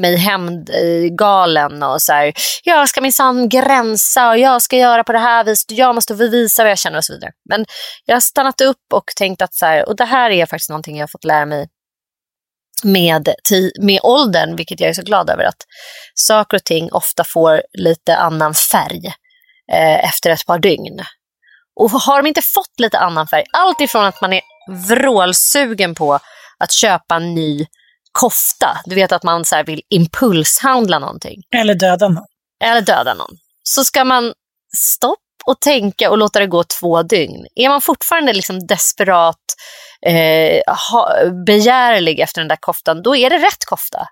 [0.00, 2.32] mig hämndgalen och så här,
[2.64, 6.62] jag ska minsann gränsa och jag ska göra på det här viset, jag måste visa
[6.62, 7.30] vad jag känner och så vidare.
[7.48, 7.64] Men
[8.04, 10.96] jag har stannat upp och tänkt att så här, och det här är faktiskt någonting
[10.96, 11.66] jag har fått lära mig
[12.84, 13.34] med,
[13.80, 15.62] med åldern, vilket jag är så glad över, att
[16.14, 19.06] saker och ting ofta får lite annan färg
[19.72, 21.00] eh, efter ett par dygn.
[21.80, 24.40] Och har de inte fått lite annan färg, allt ifrån att man är
[24.88, 26.18] vrålsugen på
[26.58, 27.66] att köpa en ny
[28.12, 31.42] kofta, du vet att man så vill impulshandla någonting.
[31.54, 32.24] Eller döda någon.
[32.64, 33.36] Eller döda någon.
[33.62, 34.32] Så ska man
[34.76, 35.16] stoppa
[35.46, 37.46] och tänka och låta det gå två dygn.
[37.54, 39.44] Är man fortfarande liksom desperat
[40.06, 44.06] eh, ha, begärlig efter den där koftan, då är det rätt kofta.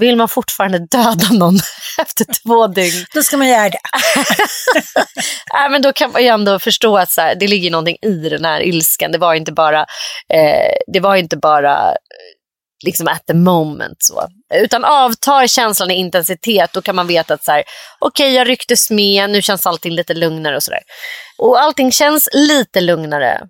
[0.00, 1.58] Vill man fortfarande döda någon
[2.00, 3.06] efter två dygn?
[3.14, 3.78] Då ska man göra det.
[5.54, 8.28] äh, men då kan man ju ändå förstå att så här, det ligger någonting i
[8.28, 9.12] den här ilskan.
[9.12, 9.80] Det var inte bara,
[10.32, 11.96] eh, det var inte bara
[12.84, 13.96] liksom at the moment.
[13.98, 14.28] Så.
[14.54, 17.62] Utan avtar känslan i intensitet, då kan man veta att så här,
[17.98, 20.82] okej okay, jag rycktes med, nu känns allting lite lugnare och sådär.
[21.38, 23.40] Och allting känns lite lugnare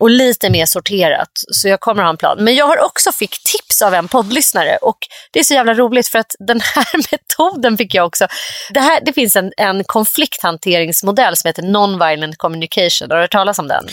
[0.00, 1.30] och lite mer sorterat.
[1.52, 2.36] Så jag kommer ha en plan.
[2.40, 4.98] Men jag har också fick tips av en poddlyssnare och
[5.32, 8.26] det är så jävla roligt för att den här metoden fick jag också.
[8.70, 13.10] Det, här, det finns en, en konflikthanteringsmodell som heter Non-Violent Communication.
[13.10, 13.84] Har du hört talas om den?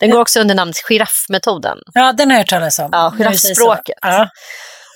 [0.00, 1.78] Den går också under namnet giraffmetoden.
[1.94, 2.88] Ja, den har jag hört talas om.
[2.92, 3.98] Ja, giraffspråket.
[4.02, 4.28] Ja.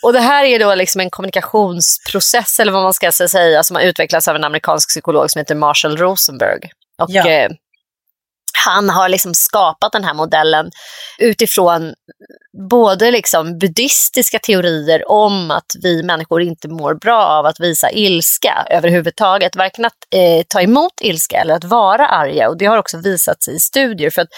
[0.02, 3.82] Och det här är då liksom en kommunikationsprocess, eller vad man ska säga, som har
[3.82, 6.60] utvecklats av en amerikansk psykolog som heter Marshall Rosenberg.
[7.02, 7.28] Och, ja.
[7.28, 7.50] eh,
[8.64, 10.70] han har liksom skapat den här modellen
[11.18, 11.94] utifrån
[12.70, 18.66] både liksom buddhistiska teorier om att vi människor inte mår bra av att visa ilska
[18.70, 19.56] överhuvudtaget.
[19.56, 22.48] Varken att eh, ta emot ilska eller att vara arga.
[22.48, 24.10] Och Det har också visats i studier.
[24.10, 24.28] För att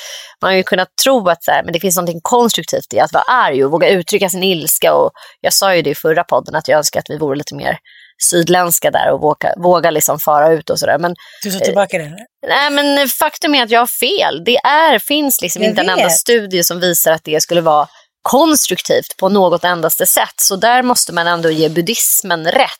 [0.42, 3.12] Man har ju kunnat tro att så här, men det finns något konstruktivt i att
[3.12, 4.94] vara arg och våga uttrycka sin ilska.
[4.94, 5.10] Och
[5.40, 7.78] jag sa ju det i förra podden att jag önskar att vi vore lite mer
[8.22, 10.98] sydländska där och våga, våga liksom fara ut och sådär.
[10.98, 12.16] Men, du tar tillbaka det?
[12.48, 14.44] Nej, men faktum är att jag har fel.
[14.44, 15.90] Det är, finns liksom inte vet.
[15.90, 17.88] en enda studie som visar att det skulle vara
[18.22, 20.34] konstruktivt på något endaste sätt.
[20.36, 22.70] Så där måste man ändå ge buddhismen rätt.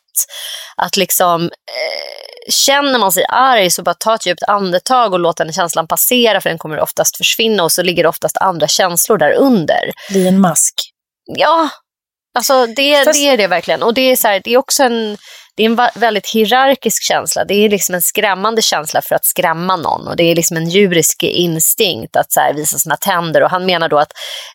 [0.77, 5.37] Att liksom, eh, känner man sig arg så bara ta ett djupt andetag och låt
[5.37, 9.17] den känslan passera för den kommer oftast försvinna och så ligger det oftast andra känslor
[9.17, 9.91] där under.
[10.09, 10.73] Bli en mask.
[11.25, 11.69] Ja,
[12.35, 13.19] Alltså det, Fast...
[13.19, 13.83] det är det verkligen.
[13.83, 15.17] Och det är, så här, det är också en,
[15.55, 17.45] det är en väldigt hierarkisk känsla.
[17.45, 20.07] Det är liksom en skrämmande känsla för att skrämma någon.
[20.07, 23.43] Och det är liksom en djurisk instinkt att så här, visa sina tänder.
[23.43, 24.11] Och han menar då att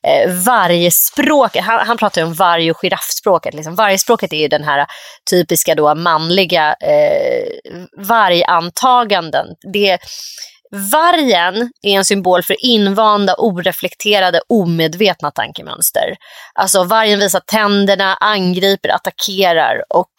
[0.06, 3.54] eh, varje språk, han, han pratar om varg och giraffspråket.
[3.54, 3.74] Liksom.
[3.74, 4.86] Vargspråket är ju den här
[5.30, 7.46] typiska då manliga eh,
[8.06, 9.46] vargantaganden.
[9.72, 9.98] Det
[10.92, 16.16] Vargen är en symbol för invanda, oreflekterade, omedvetna tankemönster.
[16.54, 20.12] Alltså vargen visar tänderna, angriper, attackerar och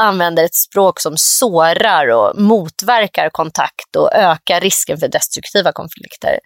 [0.00, 6.38] använder ett språk som sårar och motverkar kontakt och ökar risken för destruktiva konflikter.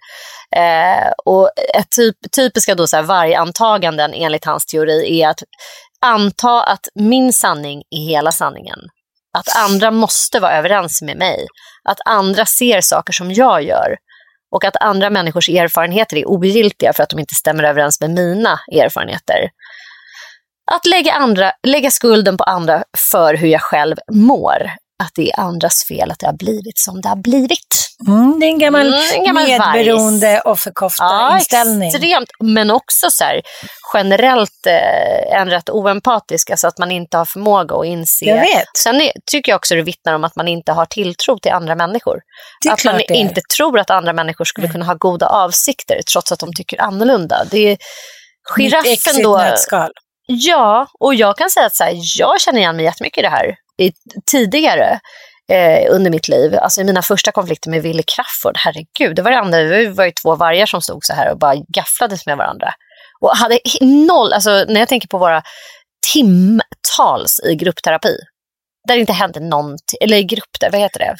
[0.55, 5.43] Eh, och ett typ, typiska då så här vargantaganden enligt hans teori är att
[6.05, 8.79] anta att min sanning är hela sanningen
[9.37, 11.47] att andra måste vara överens med mig.
[11.89, 13.97] Att andra ser saker som jag gör.
[14.51, 18.59] Och att andra människors erfarenheter är ogiltiga för att de inte stämmer överens med mina
[18.71, 19.49] erfarenheter.
[20.71, 25.39] Att lägga, andra, lägga skulden på andra för hur jag själv mår att det är
[25.39, 27.87] andras fel att det har blivit som det har blivit.
[28.07, 31.89] Mm, det är en gammal, mm, en gammal medberoende offerkofta-inställning.
[31.91, 32.29] Ja, extremt.
[32.39, 33.41] Men också så här,
[33.93, 38.25] generellt eh, en rätt oempatisk, alltså att man inte har förmåga att inse.
[38.25, 38.77] Jag vet.
[38.77, 41.75] Sen är, tycker jag också det vittnar om att man inte har tilltro till andra
[41.75, 42.19] människor.
[42.69, 46.53] att man inte tror att andra människor skulle kunna ha goda avsikter trots att de
[46.53, 47.43] tycker annorlunda.
[47.51, 47.77] Det
[48.57, 49.37] Giraffen då.
[50.27, 53.29] Ja, och jag kan säga att så här, jag känner igen mig jättemycket i det
[53.29, 53.55] här.
[53.81, 53.91] I,
[54.31, 54.99] tidigare
[55.51, 59.31] eh, under mitt liv, alltså i mina första konflikter med Wille Crafoord, herregud, det var
[59.31, 62.37] det andra, det var ju två vargar som stod så här och bara gafflades med
[62.37, 62.73] varandra.
[63.21, 65.43] Och hade noll, alltså när jag tänker på våra
[66.13, 68.17] timtals i gruppterapi,
[68.87, 71.15] där det inte hände någonting, eller i grupp, där, vad heter det?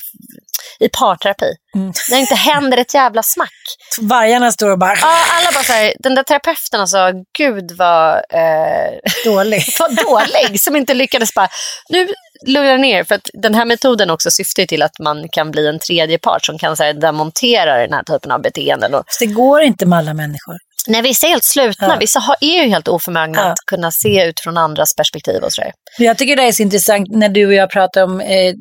[0.81, 1.53] I parterapi.
[1.75, 1.87] Mm.
[2.09, 3.53] När det inte händer ett jävla smack.
[4.01, 6.97] Vargarna står och bara Ja, alla bara såhär, den där terapeuten alltså,
[7.37, 8.91] gud vad, eh,
[9.25, 9.63] dålig.
[9.79, 11.49] vad dålig, som inte lyckades bara,
[11.89, 12.07] nu
[12.45, 15.79] lugna ner, för att den här metoden också syftar till att man kan bli en
[15.79, 18.93] tredje part som kan så här, demontera den här typen av beteenden.
[18.93, 20.57] Och, det går inte med alla människor.
[20.87, 21.97] När vissa är helt slutna, Ja.
[21.99, 23.43] vissa har, är ju helt oförmögna Ja.
[23.51, 25.71] att kunna se utifrån andras perspektiv och sådär.
[25.97, 28.53] Jag tycker det är så intressant när du och jag pratar om eh,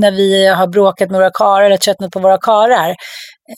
[0.00, 2.90] när vi har bråkat med våra karlar eller tröttnat på våra karlar.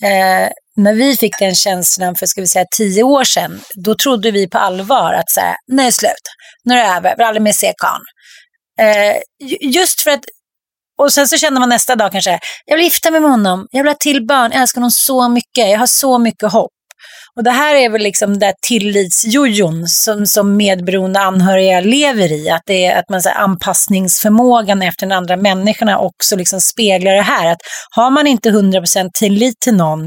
[0.02, 4.30] Eh, när vi fick den känslan för, ska vi säga, tio år sedan, då trodde
[4.30, 6.12] vi på allvar att säga, nu är det slut,
[6.64, 8.04] nu är det över, vi vill aldrig mer se karln.
[8.80, 9.16] Eh,
[9.48, 10.20] ju- just för att,
[11.02, 13.82] och sen så känner man nästa dag kanske, jag vill gifta mig med honom, jag
[13.82, 16.70] vill ha till barn, jag älskar honom så mycket, jag har så mycket hopp.
[17.38, 22.50] Och det här är väl liksom där tillitsjojon som, som medberoende anhöriga lever i.
[22.50, 27.12] Att, det är, att man, så här, anpassningsförmågan efter den andra människorna också liksom speglar
[27.12, 27.52] det här.
[27.52, 27.58] Att
[27.90, 30.04] har man inte 100% tillit till någon,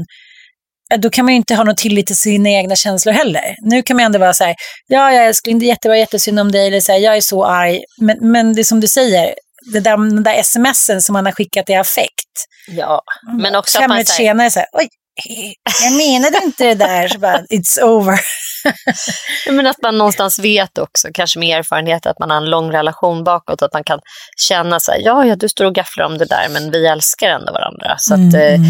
[0.92, 3.54] eh, då kan man ju inte ha någon tillit till sina egna känslor heller.
[3.62, 4.54] Nu kan man ändå vara så här,
[4.88, 7.80] ja jag det är jättebra, jättesynd om dig, eller så här, jag är så arg.
[8.00, 9.34] Men, men det är som du säger,
[9.72, 12.34] det där, den där smsen som man har skickat i affekt.
[12.68, 13.02] Ja,
[13.38, 14.88] men också Fem att man säger, senare så här, oj,
[15.84, 17.08] jag menade inte det där.
[17.08, 18.20] Så bara, it's over.
[19.50, 23.24] men att man någonstans vet också, kanske med erfarenhet, att man har en lång relation
[23.24, 24.00] bakåt, att man kan
[24.48, 27.30] känna så här, ja, ja, du står och gafflar om det där, men vi älskar
[27.30, 27.94] ändå varandra.
[27.98, 28.60] Så att eh,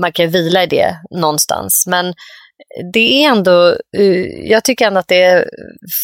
[0.00, 1.84] man kan vila i det någonstans.
[1.86, 2.14] Men
[2.92, 5.48] det är ändå, eh, jag tycker ändå att det är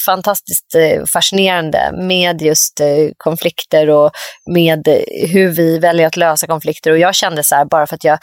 [0.07, 4.11] fantastiskt eh, fascinerande med just eh, konflikter och
[4.55, 4.89] med
[5.33, 6.91] hur vi väljer att lösa konflikter.
[6.91, 8.19] Och jag kände så här, bara för att jag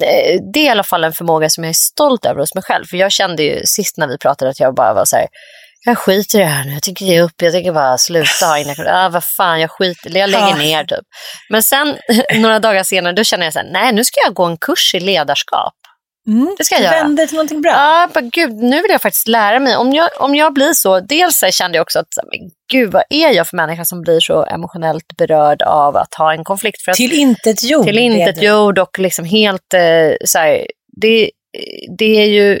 [0.00, 2.64] det det är i alla fall en förmåga som jag är stolt över hos mig
[2.64, 2.84] själv.
[2.84, 5.26] För jag kände ju sist när vi pratade att jag bara var så här,
[5.84, 8.58] jag skiter i det här nu, jag tänker ge upp, jag tänker bara sluta ha
[8.58, 10.56] inre ah, vad fan, jag skiter, jag lägger Ja.
[10.56, 11.04] ner typ.
[11.50, 11.96] Men sen
[12.34, 14.94] några dagar senare, då känner jag så här, nej nu ska jag gå en kurs
[14.94, 15.74] i ledarskap.
[16.26, 16.94] Mm, Det ska jag göra.
[16.94, 17.70] vänder till någonting bra.
[17.72, 19.76] Ja, bara, gud, nu vill jag faktiskt lära mig.
[19.76, 23.02] Om jag, om jag blir så, dels så kände jag också att, men gud vad
[23.10, 26.82] är jag för människa som blir så emotionellt berörd av att ha en konflikt?
[26.82, 27.86] För att, Till intet jord.
[27.86, 30.66] till intet jord och liksom helt eh, så här,
[31.00, 31.30] det,
[31.98, 32.60] det är ju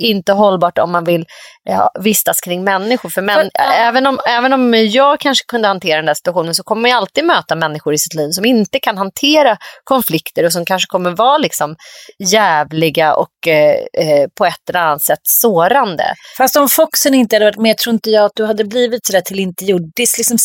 [0.00, 1.24] inte hållbart om man vill
[1.64, 3.08] ja, vistas kring människor.
[3.08, 6.82] För män, även, om, även om jag kanske kunde hantera den där situationen så kommer
[6.88, 10.86] man alltid möta människor i sitt liv som inte kan hantera konflikter och som kanske
[10.86, 11.76] kommer vara liksom
[12.18, 13.74] jävliga och eh,
[14.06, 16.14] eh, på ett eller annat sätt sårande.
[16.38, 19.20] Fast om Foxen inte hade varit med tror inte jag att du hade blivit sådär
[19.20, 19.82] till inte jord.
[19.96, 20.36] Det, liksom,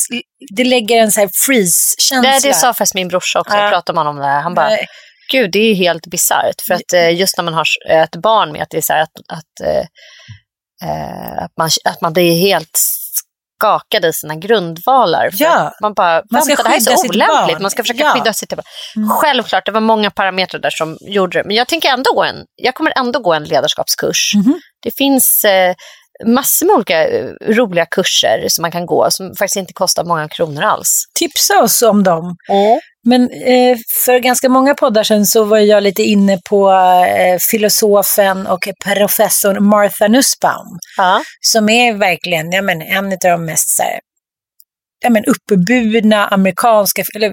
[0.55, 2.31] det lägger en så här freeze-känsla.
[2.31, 3.61] Det, det sa faktiskt min brorsa också, Ja.
[3.61, 4.41] jag pratade med honom om det här.
[4.41, 4.85] Han bara, Nej.
[5.31, 6.61] Gud, det är helt bisarrt.
[6.67, 9.09] För att eh, just när man har ett barn med, att det är så att,
[9.33, 9.85] att, eh,
[10.89, 12.79] eh, att, man, att man blir helt
[13.59, 15.29] skakad i sina grundvalar.
[15.29, 15.71] För Ja.
[15.81, 17.27] Man bara, Man ska det här är så olämpligt.
[17.27, 17.61] barn.
[17.61, 18.11] Man ska försöka Ja.
[18.13, 18.65] skydda sitt barn.
[19.09, 21.43] Självklart, det var många parametrar där som gjorde det.
[21.47, 24.31] Men jag tänker ändå en, jag kommer ändå gå en ledarskapskurs.
[24.35, 24.59] Mhm.
[24.83, 25.75] Det finns eh,
[26.25, 27.07] massor med olika
[27.53, 31.03] roliga kurser som man kan gå som faktiskt inte kostar många kronor alls.
[31.19, 32.35] Tipsa oss om dem.
[33.05, 38.47] Men eh, för ganska många poddar sedan så var jag lite inne på eh, filosofen
[38.47, 40.79] och professorn Martha Nussbaum.
[40.97, 41.21] Ja.
[41.41, 43.99] Som är verkligen ja, men, en av de mest så här,
[45.03, 47.31] ja, men, uppburna amerikanska, eller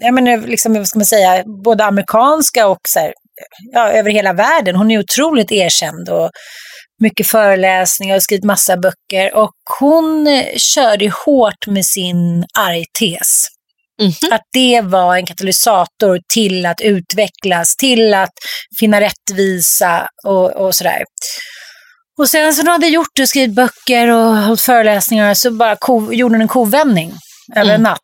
[0.00, 3.12] ja, men, liksom, vad ska man säga, både amerikanska och så här,
[3.72, 4.76] ja, över hela världen.
[4.76, 6.30] Hon är otroligt erkänd och
[7.02, 9.34] mycket föreläsningar och skrivit massa böcker.
[9.36, 13.53] Och hon eh, körde hårt med sin argtes.
[14.30, 18.32] Att det var en katalysator till att utvecklas, till att
[18.80, 21.02] finna rättvisa och, och sådär.
[22.18, 25.76] Och sen så när hon hade gjort det skrivit böcker och hållit föreläsningar så bara
[25.76, 27.12] ko, gjorde hon en kovändning
[27.56, 28.00] över en natt.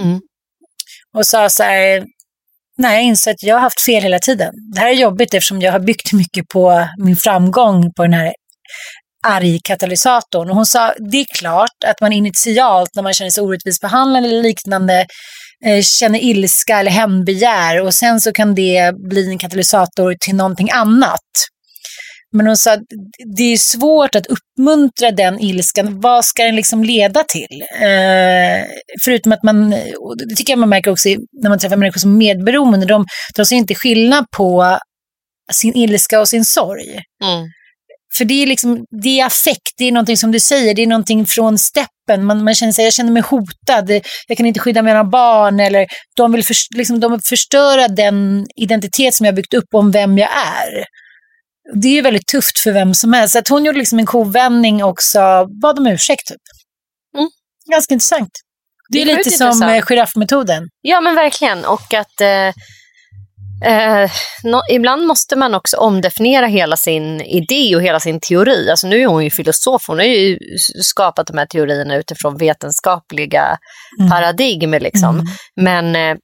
[0.00, 0.20] Mm.
[1.16, 2.04] Och sa så här,
[2.78, 4.52] nej jag inser att jag har haft fel hela tiden.
[4.74, 8.32] Det här är jobbigt eftersom jag har byggt mycket på min framgång på den här
[9.24, 10.50] argkatalysatorn.
[10.50, 14.24] Och hon sa, det är klart att man initialt när man känner sig orättvist behandlad
[14.24, 15.06] eller liknande
[15.66, 20.70] eh, känner ilska eller hämndbegär och sen så kan det bli en katalysator till någonting
[20.70, 21.20] annat.
[22.36, 22.80] Men hon sa att
[23.36, 26.00] det är svårt att uppmuntra den ilskan.
[26.00, 27.62] Vad ska den liksom leda till?
[27.80, 28.66] Eh,
[29.04, 31.08] förutom att man, och det tycker jag man märker också
[31.42, 34.78] när man träffar människor som är medberoende, de tar sig inte skillnad på
[35.52, 36.90] sin ilska och sin sorg.
[37.24, 37.48] Mm.
[38.16, 40.86] För det är, liksom, det är affekt, det är någonting som du säger, det är
[40.86, 42.24] någonting från steppen.
[42.24, 43.90] Man, man känner sig, jag känner mig hotad,
[44.26, 45.60] jag kan inte skydda mina barn.
[45.60, 45.86] Eller
[46.16, 50.18] de, vill för, liksom, de vill förstöra den identitet som jag byggt upp om vem
[50.18, 50.84] jag är.
[51.74, 53.36] Det är väldigt tufft för vem som helst.
[53.36, 56.26] Att hon gjorde liksom en kovändning också, bad om ursäkt.
[56.28, 56.40] Typ.
[57.16, 57.28] Mm.
[57.70, 58.30] Ganska intressant.
[58.92, 60.68] Det är, det är lite som eh, giraffmetoden.
[60.80, 61.64] Ja, men verkligen.
[61.64, 62.52] Och att eh,
[63.64, 64.10] eh,
[64.42, 68.70] no, ibland måste man också omdefiniera hela sin idé och hela sin teori.
[68.70, 70.38] Alltså nu är hon ju filosof, hon har ju
[70.82, 73.58] skapat de här teorierna utifrån vetenskapliga
[74.00, 74.10] mm.
[74.10, 74.80] paradigmer.
[74.80, 75.20] Liksom.
[75.20, 75.26] Mm.
[75.56, 76.16] Men eh,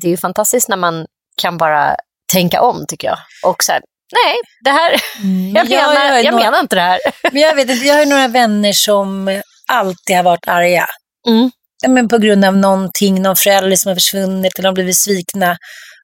[0.00, 1.06] det är ju fantastiskt när man
[1.42, 1.96] kan bara
[2.32, 3.18] tänka om, tycker jag.
[3.44, 3.82] Och så här,
[4.12, 6.98] nej, det här, mm, jag, menar, jag, jag några, menar inte det här.
[7.32, 9.40] Men jag, vet, jag har några vänner som
[9.72, 10.86] alltid har varit arga.
[11.28, 11.50] Mm.
[11.88, 15.56] Men på grund av någonting, någon förälder som har försvunnit eller har blivit svikna.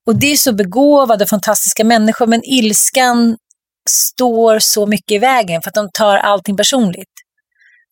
[0.06, 3.36] Och det är så begåvade, fantastiska människor, men ilskan
[3.90, 7.08] står så mycket i vägen för att de tar allting personligt.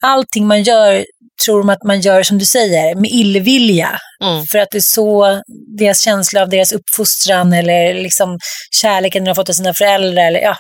[0.02, 1.04] Allting man gör
[1.44, 3.98] tror de att man gör, som du säger, med illvilja.
[4.24, 4.46] Mm.
[4.46, 5.42] För att det är så
[5.78, 8.38] deras känsla av deras uppfostran eller liksom
[8.80, 10.22] kärleken de har fått av sina föräldrar.
[10.22, 10.56] Eller, ja,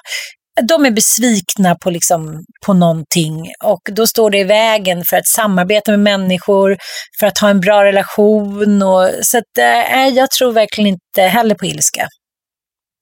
[0.62, 5.26] de är besvikna på, liksom, på någonting och då står det i vägen för att
[5.26, 6.76] samarbeta med människor,
[7.20, 8.82] för att ha en bra relation.
[8.82, 12.08] Och, så att, äh, jag tror verkligen inte heller på ilska.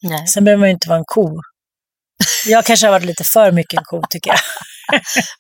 [0.02, 0.26] Nej.
[0.26, 1.40] Sen behöver man ju inte vara en ko.
[2.46, 4.38] Jag kanske har varit lite för mycket en ko tycker jag.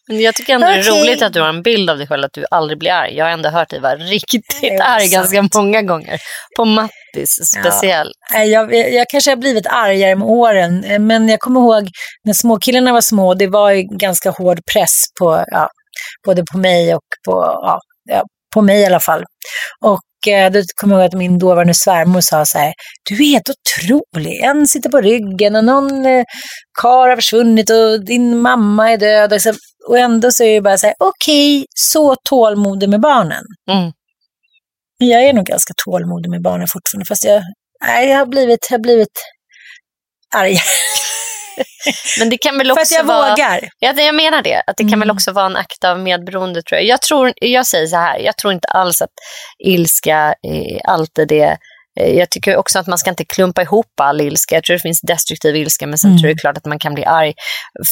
[0.08, 0.82] Men jag tycker ändå okay.
[0.82, 2.90] det är roligt att du har en bild av dig själv, att du aldrig blir
[2.90, 3.16] arg.
[3.16, 6.18] Jag har ändå hört dig vara riktigt arg ganska många gånger.
[6.56, 8.12] På Mattis speciellt.
[8.34, 8.44] Ja.
[8.44, 11.88] Jag, jag, kanske har blivit argare med åren, men jag kommer ihåg
[12.24, 15.68] när småkillarna var små, det var ju ganska hård press på, ja,
[16.26, 17.32] både på mig och på,
[18.06, 18.22] ja,
[18.54, 19.24] på mig i alla fall.
[19.84, 22.72] Och då kommer jag ihåg att min dåvarande svärmor sa så här,
[23.08, 24.40] du är helt otrolig.
[24.42, 26.24] En sitter på ryggen och någon eh,
[26.82, 29.32] kar har försvunnit och din mamma är död.
[29.32, 29.52] Och, så,
[29.88, 33.44] och ändå så är det bara så här, okej, okay, så tålmodig med barnen.
[33.70, 33.92] Mm.
[34.98, 37.42] Jag är nog ganska tålmodig med barnen fortfarande, fast jag,
[37.86, 39.18] nej, jag har blivit, jag har blivit
[40.36, 40.58] arg.
[42.18, 43.68] Men det kan väl också För att jag vara, vågar.
[43.78, 44.62] Ja, jag menar det.
[44.66, 45.00] Att det kan mm.
[45.00, 46.88] väl också vara en akt av medberoende tror jag.
[46.88, 49.12] Jag, tror, jag säger så här, jag tror inte alls att
[49.58, 51.56] ilska är alltid det Eh,
[52.06, 54.54] jag tycker också att man ska inte klumpa ihop all ilska.
[54.54, 56.18] Jag tror det finns destruktiv ilska, men sen mm.
[56.18, 57.34] tror jag det är klart att man kan bli arg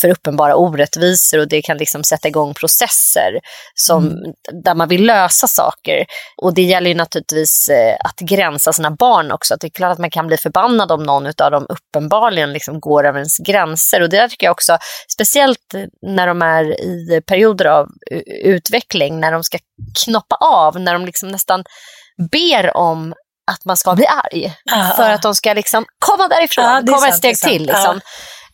[0.01, 3.41] för uppenbara orättvisor och det kan liksom sätta igång processer
[3.75, 4.19] som, mm.
[4.65, 6.07] där man vill lösa saker.
[6.43, 9.55] Och det gäller ju naturligtvis eh, att gränsa sina barn också.
[9.55, 12.81] Att det är klart att man kan bli förbannad om någon av dem uppenbarligen liksom
[12.81, 14.03] går över ens gränser.
[14.03, 14.79] Och det där tycker jag också,
[15.13, 17.87] speciellt när de är i perioder av
[18.45, 19.59] utveckling, när de ska
[20.05, 21.65] knoppa av, när de liksom nästan
[22.31, 23.15] ber om
[23.53, 24.55] att man ska bli arg.
[24.73, 27.67] Ah, för att de ska liksom komma därifrån, ah, komma sant, ett steg till.
[27.67, 28.01] Liksom.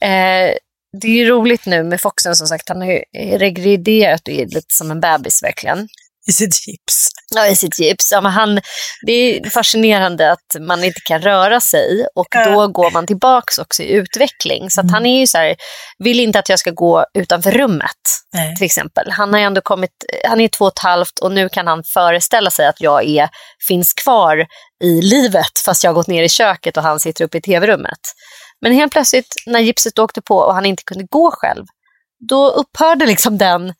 [0.00, 0.06] Ah.
[0.06, 0.54] Eh,
[1.00, 3.02] det är roligt nu med Foxen som sagt, han har ju
[3.38, 5.88] regriderat och är lite som en bebis verkligen.
[6.28, 7.08] I sitt gips.
[7.34, 8.12] Ja, i sitt gips.
[8.12, 8.60] Ja, men han,
[9.06, 13.82] det är fascinerande att man inte kan röra sig och då går man tillbaka också
[13.82, 14.70] i utveckling.
[14.70, 15.56] Så att han är ju så här,
[15.98, 18.00] vill inte att jag ska gå utanför rummet
[18.34, 18.56] Nej.
[18.56, 19.10] till exempel.
[19.10, 19.90] Han har ändå kommit,
[20.28, 23.28] han är två och ett halvt och nu kan han föreställa sig att jag är,
[23.68, 24.46] finns kvar
[24.84, 28.00] i livet fast jag har gått ner i köket och han sitter uppe i tv-rummet.
[28.60, 31.64] Men helt plötsligt när gipset åkte på och han inte kunde gå själv,
[32.28, 33.74] då upphörde liksom den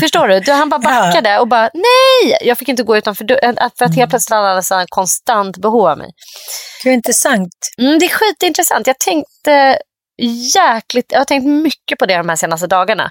[0.00, 0.52] Förstår du?
[0.52, 1.40] Han bara backade ja.
[1.40, 3.56] och bara nej, jag fick inte gå utanför dörren.
[3.56, 4.08] För att helt mm.
[4.08, 6.10] plötsligt hade han konstant behov av mig.
[6.84, 7.54] Gud, intressant.
[7.78, 8.86] Mm, det är skitintressant.
[8.86, 9.78] Jag tänkte
[10.54, 13.10] jäkligt, jag har tänkt mycket på det de här senaste dagarna.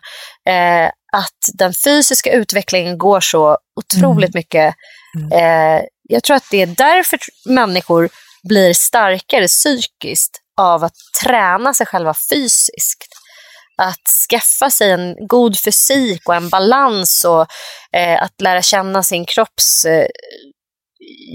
[0.50, 4.40] Eh, att den fysiska utvecklingen går så otroligt mm.
[4.40, 4.76] mycket.
[5.18, 5.32] Mm.
[5.32, 8.10] Eh, jag tror att det är därför människor
[8.48, 13.08] blir starkare psykiskt av att träna sig själva fysiskt
[13.78, 17.46] att skaffa sig en god fysik och en balans och
[17.98, 19.86] eh, att lära känna sin kropps...
[19.86, 20.08] Eh,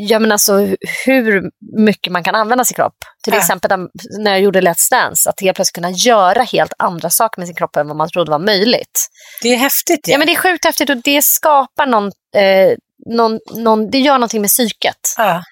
[0.08, 0.58] jag menar alltså
[1.06, 1.50] hur
[1.84, 2.96] mycket man kan använda sin kropp.
[3.24, 3.38] Till ja.
[3.38, 7.48] exempel när jag gjorde Let's Dance, att helt plötsligt kunna göra helt andra saker med
[7.48, 9.08] sin kropp än vad man trodde var möjligt.
[9.42, 10.08] Det är häftigt.
[10.08, 12.76] Ja, ja men det är sjukt häftigt och det skapar någon, eh,
[13.06, 15.14] någon, någon det gör någonting med psyket.
[15.16, 15.42] Ja.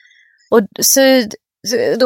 [0.51, 1.01] Och, så,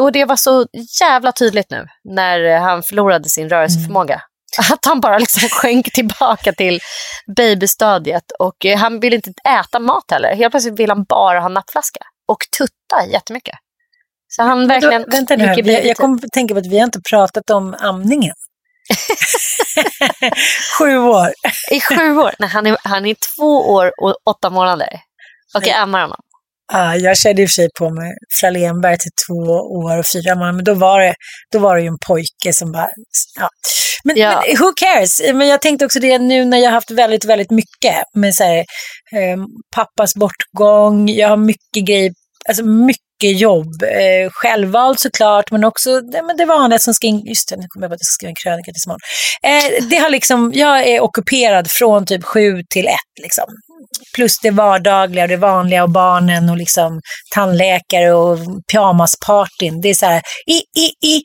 [0.01, 0.65] och det var så
[1.01, 4.13] jävla tydligt nu när han förlorade sin rörelseförmåga.
[4.13, 4.30] Mm.
[4.71, 6.79] Att han bara liksom sjönk tillbaka till
[7.37, 10.35] babystadiet och eh, han vill inte äta mat heller.
[10.35, 13.55] Helt plötsligt vill han bara ha nappflaska och tutta jättemycket.
[14.27, 16.85] Så han verkligen då, Vänta nu, jag, jag kommer att tänka på att vi har
[16.85, 18.33] inte pratat om amningen.
[20.79, 21.33] sju år.
[21.71, 22.33] I sju år?
[22.39, 24.99] Nej, han är, han är två år och åtta månader.
[25.55, 26.19] Och jag ammar honom.
[26.73, 30.35] Ja, jag körde i och för sig på med Frallénberg till två år och fyra
[30.35, 31.15] månader, men då var det,
[31.51, 32.89] då var det ju en pojke som bara...
[33.39, 33.49] Ja.
[34.03, 34.43] Men, Ja.
[34.47, 35.21] men who cares?
[35.33, 38.43] Men jag tänkte också det nu när jag har haft väldigt, väldigt mycket med så
[38.43, 38.57] här,
[39.15, 39.37] eh,
[39.75, 42.11] pappas bortgång, jag har mycket grejer,
[42.49, 43.83] alltså mycket jobb.
[43.83, 47.65] Eh, självvalt såklart, men också det, men det vanliga som ska in, just det, nu
[47.69, 48.99] kommer jag på att jag ska skriva en krönika till imorgon.
[49.43, 53.45] Eh, det har liksom, jag är ockuperad från typ sju till ett liksom.
[54.15, 56.99] Plus det vardagliga och det vanliga och barnen och liksom
[57.35, 58.39] tandläkare och
[58.71, 59.81] pyjamaspartyn.
[59.81, 61.21] Det är så här, i, i, i.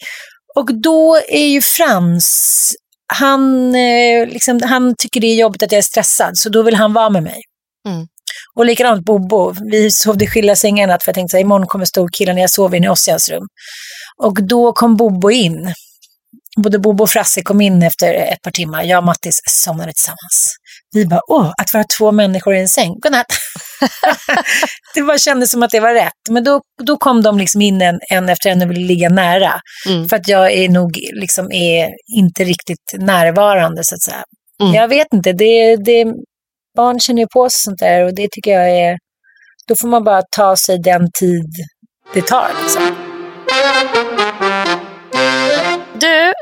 [0.56, 2.72] Och då är ju Frans,
[3.14, 6.74] han, eh, liksom, han tycker det är jobbigt att jag är stressad, så då vill
[6.74, 7.40] han vara med mig.
[7.88, 8.06] Mm.
[8.54, 11.84] Och likadant Bobo, vi sov i skilda sängar natt för jag tänkte att imorgon kommer
[11.84, 13.46] storkillen, jag sov inne i Ossians rum.
[14.22, 15.74] Och då kom Bobo in.
[16.62, 18.82] Både Bobo och Frasse kom in efter ett par timmar.
[18.84, 20.56] Jag och Mattis somnade tillsammans.
[20.96, 22.94] Vi bara, åh, att vara två människor i en säng.
[23.02, 23.26] Godnatt.
[24.94, 26.12] det bara kändes som att det var rätt.
[26.30, 29.52] Men då, då kom de liksom in en, en efter en och ville ligga nära.
[29.88, 30.08] Mm.
[30.08, 31.88] För att jag är nog liksom är
[32.18, 34.24] inte riktigt närvarande så att säga.
[34.62, 34.74] Mm.
[34.74, 36.04] Jag vet inte, det, det,
[36.76, 38.98] barn känner ju på sig sånt där och det tycker jag är,
[39.68, 41.50] då får man bara ta sig den tid
[42.14, 42.48] det tar.
[42.62, 43.05] Liksom.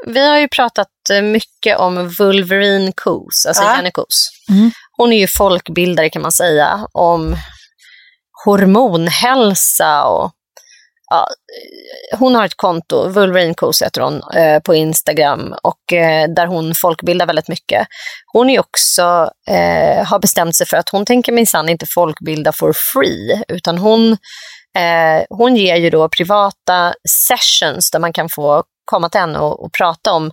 [0.06, 3.76] Vi har ju pratat eh, mycket om Wolverine Coos, alltså Ja.
[3.76, 4.28] Jenny Coos.
[4.50, 4.70] Mm.
[4.96, 7.36] Hon är ju folkbildare kan man säga om
[8.44, 10.32] hormonhälsa och
[11.10, 11.28] ja,
[12.12, 15.80] eh, hon har ett konto, Wolverine Coos heter hon, eh, på Instagram och
[16.36, 17.86] där hon folkbildar väldigt mycket.
[18.32, 22.72] Hon är också, eh, har bestämt sig för att hon tänker minsann inte folkbilda for
[22.72, 24.16] free, utan hon,
[25.28, 26.94] hon ger ju då privata
[27.28, 30.30] sessions där man kan få komma till henne och, och prata om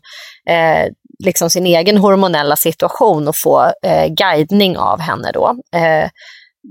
[0.50, 0.86] eh,
[1.24, 5.32] liksom sin egen hormonella situation och få eh, guidning av henne.
[5.32, 5.56] Då.
[5.76, 6.10] Eh,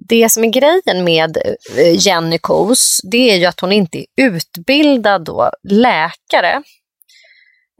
[0.08, 1.36] det som är grejen med
[1.76, 6.62] eh, Jenny Kos, det är ju att hon inte är utbildad då, läkare.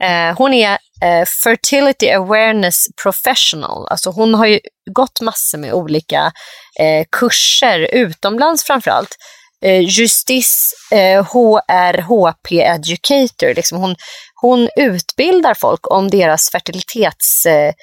[0.03, 4.59] Eh, hon är eh, fertility awareness professional, alltså hon har ju
[4.91, 6.31] gått massor med olika
[6.79, 9.07] eh, kurser utomlands framförallt.
[9.09, 9.15] allt
[9.61, 13.95] Eh, justice eh, HRHP Educator, liksom hon,
[14.41, 17.45] hon utbildar folk om deras fertilitets...
[17.45, 17.73] Eh,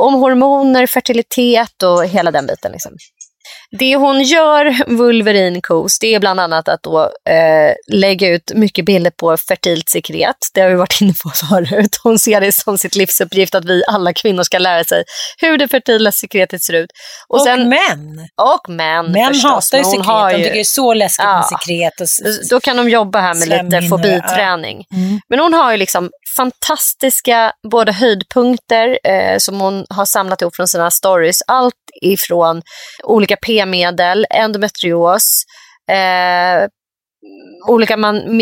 [0.00, 2.72] om hormoner, fertilitet och hela den biten.
[2.72, 2.92] Liksom.
[3.78, 8.84] Det hon gör, Wolverine Coast, det är bland annat att då, eh, lägga ut mycket
[8.84, 10.36] bilder på fertilt sekret.
[10.54, 12.00] Det har vi varit inne på förut.
[12.02, 15.04] Hon ser det som sitt livsuppgift att vi alla kvinnor ska lära sig
[15.40, 16.90] hur det fertila sekretet ser ut.
[17.28, 18.28] Och, sen, män.
[18.42, 19.52] och män Män förstås.
[19.72, 20.06] hatar ju sekret.
[20.06, 21.58] har De ju- tycker det är så läskigt med Ja.
[21.60, 22.00] sekret.
[22.00, 22.06] Och,
[22.50, 24.84] då kan de jobba här med lite fobiträning.
[24.94, 25.20] Mm.
[25.28, 30.68] Men hon har ju liksom fantastiska både höjdpunkter eh, som hon har samlat ihop från
[30.68, 31.38] sina stories.
[31.46, 32.62] Allt ifrån
[33.04, 35.42] olika p-medel, endometrios,
[35.90, 36.68] eh,
[37.68, 38.40] olika man,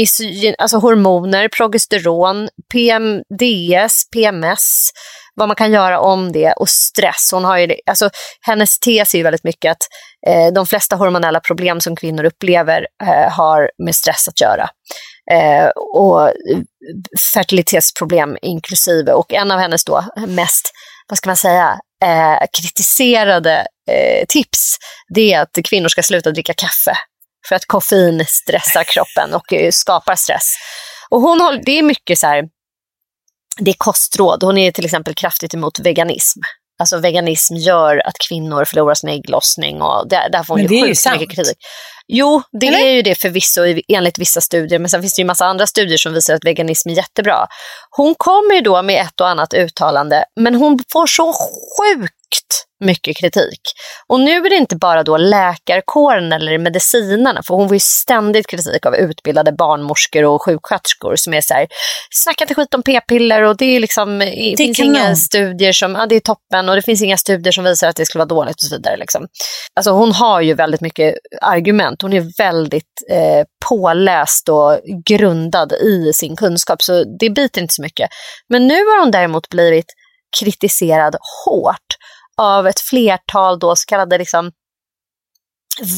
[0.59, 4.90] alltså hormoner, progesteron, PMDS, PMS,
[5.34, 7.30] vad man kan göra om det och stress.
[7.32, 9.82] Hon har ju, alltså, hennes tes är ju väldigt mycket att
[10.26, 14.68] eh, de flesta hormonella problem som kvinnor upplever eh, har med stress att göra.
[15.32, 16.32] Eh, och
[17.34, 19.12] fertilitetsproblem inklusive.
[19.12, 20.72] Och en av hennes då mest,
[21.09, 24.76] vad ska man säga, eh, kritiserade eh, tips,
[25.14, 26.97] det är att kvinnor ska sluta dricka kaffe.
[27.49, 30.53] För att koffein stressar kroppen och eh, skapar stress.
[31.11, 32.45] Och hon håller, det är mycket så här,
[33.61, 34.43] det är kostråd.
[34.43, 36.41] Hon är till exempel kraftigt emot veganism.
[36.78, 40.87] Alltså veganism gör att kvinnor förlorar sin ägglossning och där, där får hon Men ju
[40.87, 41.59] sjukt mycket kritik.
[42.09, 42.78] Jo, det Eller?
[42.78, 45.99] är ju det förvisso enligt vissa studier, men sen finns det ju massa andra studier
[45.99, 47.47] som visar att veganism är jättebra.
[47.91, 53.16] Hon kommer ju då med ett och annat uttalande, men hon får så sjukt mycket
[53.16, 53.61] kritik.
[54.09, 58.47] Och nu är det inte bara då läkarkåren eller medicinerna, för hon får ju ständigt
[58.47, 61.66] kritik av utbildade barnmorskor och sjuksköterskor som är så här,
[62.11, 64.97] snacka inte skit om p-piller och det är liksom, det finns kanon.
[64.97, 67.97] inga studier som, ja det är toppen och det finns inga studier som visar att
[67.97, 68.97] det skulle vara dåligt och så vidare.
[68.97, 69.27] Liksom.
[69.74, 76.12] Alltså hon har ju väldigt mycket argument, hon är väldigt eh, påläst och grundad i
[76.14, 78.11] sin kunskap, så det biter inte så mycket.
[78.49, 79.87] Men nu har hon däremot blivit
[80.41, 81.95] kritiserad hårt
[82.37, 84.53] av ett flertal då så kallade liksom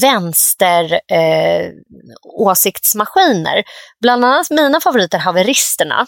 [0.01, 1.71] vänster eh,
[2.23, 3.65] åsiktsmaskiner.
[4.01, 6.07] Bland annat mina favoriter, haveristerna.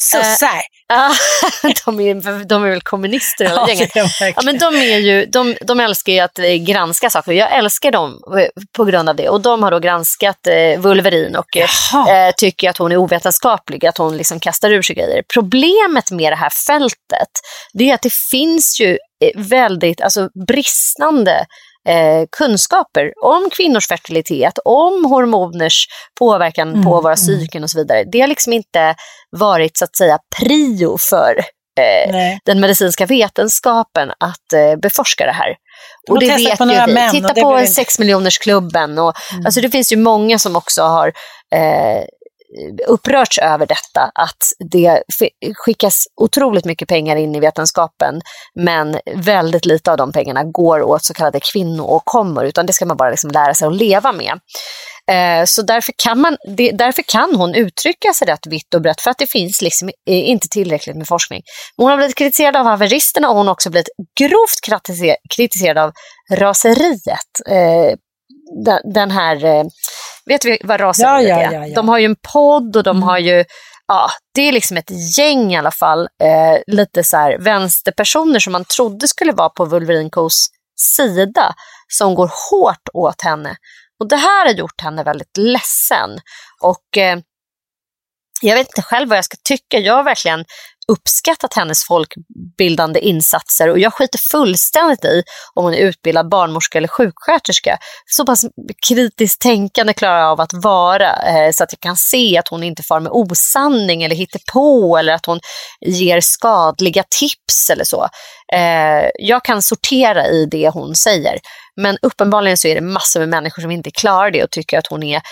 [0.00, 0.60] Sossar.
[1.84, 3.90] De, är, de är väl kommunister hela Ja, gänget.
[4.36, 7.32] Ja, men de, är ju, de, de älskar ju att eh, granska saker.
[7.32, 9.28] Jag älskar dem eh, på grund av det.
[9.28, 13.86] Och de har då granskat eh, Wolverine och eh, eh, tycker att hon är ovetenskaplig,
[13.86, 15.22] att hon liksom kastar ur sig grejer.
[15.34, 17.30] Problemet med det här fältet,
[17.72, 18.98] det är att det finns ju
[19.34, 21.46] väldigt alltså, bristande
[21.88, 25.86] eh, kunskaper om kvinnors fertilitet, om hormoners
[26.18, 27.16] påverkan på Mm, våra mm.
[27.16, 28.04] psyken och så vidare.
[28.12, 28.94] Det har liksom inte
[29.30, 31.38] varit så att säga prio för
[31.78, 35.56] eh, den medicinska vetenskapen att eh, beforska det här.
[36.10, 36.94] Och det vet på några vi.
[36.94, 38.98] Män, Titta på sexmiljonersklubben.
[38.98, 39.46] Och, mm.
[39.46, 41.12] alltså, det finns ju många som också har
[41.54, 42.04] eh,
[42.86, 45.02] upprörts över detta, att det
[45.54, 48.20] skickas otroligt mycket pengar in i vetenskapen,
[48.54, 52.96] men väldigt lite av de pengarna går åt så kallade kvinnoåkommor, utan det ska man
[52.96, 54.38] bara liksom lära sig att leva med.
[55.10, 56.36] Eh, så därför kan, man,
[56.72, 60.48] därför kan hon uttrycka sig rätt vitt och brett, för att det finns liksom inte
[60.48, 61.42] tillräckligt med forskning.
[61.76, 63.88] Hon har blivit kritiserad av haveristerna och hon har också blivit
[64.20, 64.84] grovt
[65.36, 65.92] kritiserad av
[66.30, 67.30] raseriet.
[67.48, 67.96] Eh,
[68.94, 69.64] den här, eh,
[70.26, 71.52] vet vi vad raseriet ja, är?
[71.52, 73.02] Ja, ja, de har ju en podd och de mm.
[73.02, 73.44] har ju
[73.86, 78.52] ja, det är liksom ett gäng i alla fall, eh, lite så här vänsterpersoner som
[78.52, 81.54] man trodde skulle vara på Wolverinkos sida,
[81.88, 83.56] som går hårt åt henne.
[84.00, 86.10] Och det här har gjort henne väldigt ledsen.
[86.62, 87.18] Och eh,
[88.42, 89.78] jag vet inte själv vad jag ska tycka.
[89.78, 90.44] Jag har verkligen
[90.88, 95.22] uppskattat hennes folkbildande insatser och jag skiter fullständigt i
[95.54, 97.78] om hon är utbildad barnmorska eller sjuksköterska.
[98.06, 98.44] Så pass
[98.86, 102.62] kritiskt tänkande klarar jag av att vara eh, så att jag kan se att hon
[102.62, 105.40] inte far med osanning eller hittar på eller att hon
[105.80, 108.08] ger skadliga tips eller så.
[108.52, 111.38] Eh, jag kan sortera i det hon säger.
[111.76, 114.86] Men uppenbarligen så är det massor med människor som inte klarar det och tycker att
[114.86, 115.22] hon är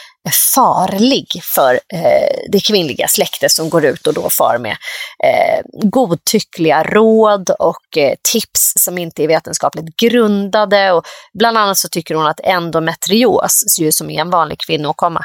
[0.55, 4.77] farlig för eh, det kvinnliga släktet som går ut och då far med
[5.25, 10.93] eh, godtyckliga råd och eh, tips som inte är vetenskapligt grundade.
[10.93, 11.05] Och
[11.39, 15.25] bland annat så tycker hon att endometrios, som är en vanlig kvinnokomma,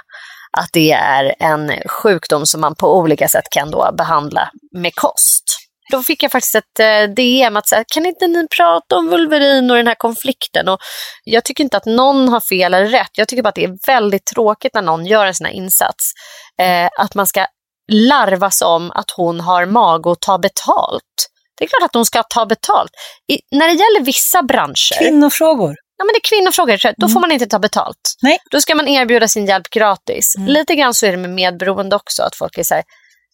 [0.57, 5.64] att det är en sjukdom som man på olika sätt kan då behandla med kost.
[5.91, 9.71] Då fick jag faktiskt ett eh, DM att säga, kan inte ni prata om Wolverine
[9.73, 10.69] och den här konflikten?
[10.69, 10.79] Och
[11.23, 13.11] jag tycker inte att någon har fel eller rätt.
[13.17, 16.13] Jag tycker bara att det är väldigt tråkigt när någon gör en sån här insats.
[16.61, 17.45] Eh, att man ska
[17.91, 21.29] larvas om att hon har mag att ta betalt.
[21.57, 22.91] Det är klart att hon ska ta betalt.
[23.31, 24.99] I, när det gäller vissa branscher.
[24.99, 25.75] Kvinnofrågor.
[25.97, 26.79] Ja, men det är kvinnofrågor.
[26.97, 27.13] Då mm.
[27.13, 28.15] får man inte ta betalt.
[28.21, 28.37] Nej.
[28.51, 30.35] Då ska man erbjuda sin hjälp gratis.
[30.37, 30.49] Mm.
[30.49, 32.23] Lite grann så är det med medberoende också.
[32.23, 32.83] Att folk är så här,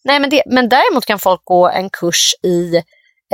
[0.03, 2.75] Nej, men, det, men däremot kan folk gå en kurs i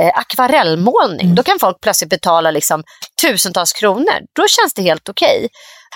[0.00, 1.26] eh, akvarellmålning.
[1.26, 1.34] Mm.
[1.34, 2.84] Då kan folk plötsligt betala liksom,
[3.22, 4.18] tusentals kronor.
[4.32, 5.36] Då känns det helt okej.
[5.36, 5.48] Okay.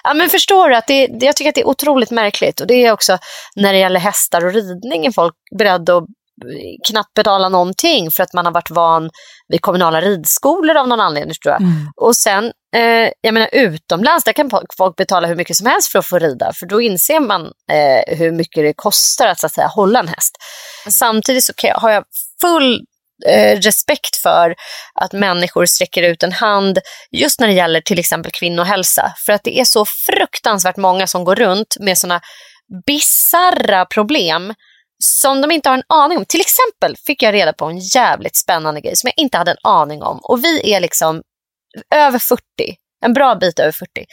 [0.04, 2.60] Ja, men förstår du att det, jag tycker att det är otroligt märkligt.
[2.60, 3.18] Och det är också
[3.56, 6.04] när det gäller hästar och ridning är folk beredda att
[6.88, 9.10] knappt betala någonting för att man har varit van
[9.48, 11.60] vid kommunala ridskolor av någon anledning tror jag.
[11.60, 11.90] Mm.
[11.96, 15.98] Och sen, eh, jag menar utomlands, där kan folk betala hur mycket som helst för
[15.98, 19.52] att få rida, för då inser man eh, hur mycket det kostar att, så att
[19.52, 20.36] säga, hålla en häst.
[20.88, 22.04] Samtidigt så jag, har jag
[22.40, 22.80] full
[23.26, 24.54] eh, respekt för
[25.00, 26.78] att människor sträcker ut en hand
[27.10, 29.14] just när det gäller till exempel kvinnohälsa.
[29.26, 32.20] För att det är så fruktansvärt många som går runt med såna
[32.86, 34.54] bizarra problem
[35.03, 36.24] som de inte har en aning om.
[36.24, 39.57] Till exempel fick jag reda på en jävligt spännande grej som jag inte hade en
[39.62, 40.20] aning om.
[40.22, 41.22] Och vi är liksom
[41.94, 42.42] över 40,
[43.05, 44.05] en bra bit över 40.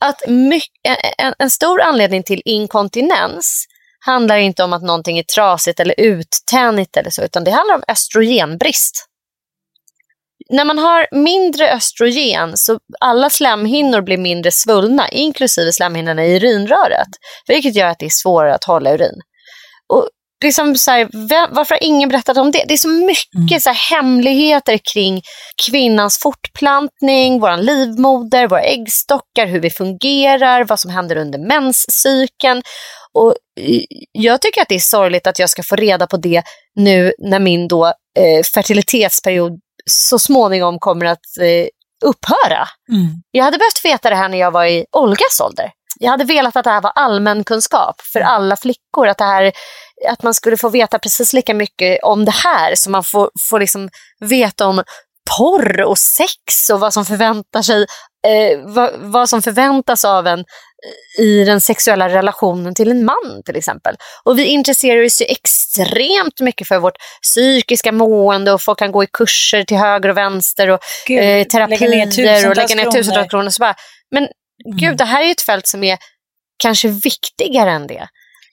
[0.00, 3.66] Att mycket, en, en stor anledning till inkontinens
[4.06, 7.82] handlar inte om att någonting är trasigt eller uttänigt eller så, utan det handlar om
[7.88, 9.06] östrogenbrist.
[10.50, 17.08] När man har mindre östrogen så alla slemhinnor blir mindre svullna, inklusive slemhinnorna i urinröret,
[17.46, 19.20] vilket gör att det är svårare att hålla urin.
[19.88, 20.08] Och
[20.44, 21.08] liksom så här,
[21.54, 22.64] varför har ingen berättat om det?
[22.68, 23.60] Det är så mycket mm.
[23.60, 25.22] så här, hemligheter kring
[25.66, 32.62] kvinnans fortplantning, vår livmoder, våra äggstockar, hur vi fungerar, vad som händer under menscykeln.
[33.12, 33.34] Och
[34.12, 36.42] jag tycker att det är sorgligt att jag ska få reda på det
[36.74, 39.60] nu när min då, eh, fertilitetsperiod
[39.90, 41.66] så småningom kommer att eh,
[42.04, 42.68] upphöra.
[42.92, 43.08] Mm.
[43.30, 45.70] Jag hade behövt veta det här när jag var i Olgas ålder.
[45.98, 48.32] Jag hade velat att det här var allmänkunskap för mm.
[48.32, 49.08] alla flickor.
[49.08, 49.52] Att det här
[50.08, 53.60] att man skulle få veta precis lika mycket om det här som man får, får
[53.60, 53.88] liksom
[54.20, 54.82] veta om
[55.38, 57.86] porr och sex och vad som, förväntar sig,
[58.26, 60.44] eh, vad, vad, som förväntas av en
[61.18, 63.96] i den sexuella relationen till en man till exempel.
[64.24, 69.04] Och vi intresserar oss ju extremt mycket för vårt psykiska mående och folk kan gå
[69.04, 73.30] i kurser till höger och vänster och Gud, eh, terapier lägga och lägga ner tusentals
[73.30, 73.50] kronor.
[73.50, 73.74] Så bara,
[74.10, 74.28] men.
[74.64, 75.98] Gud, det här är ett fält som är
[76.58, 78.08] kanske viktigare än det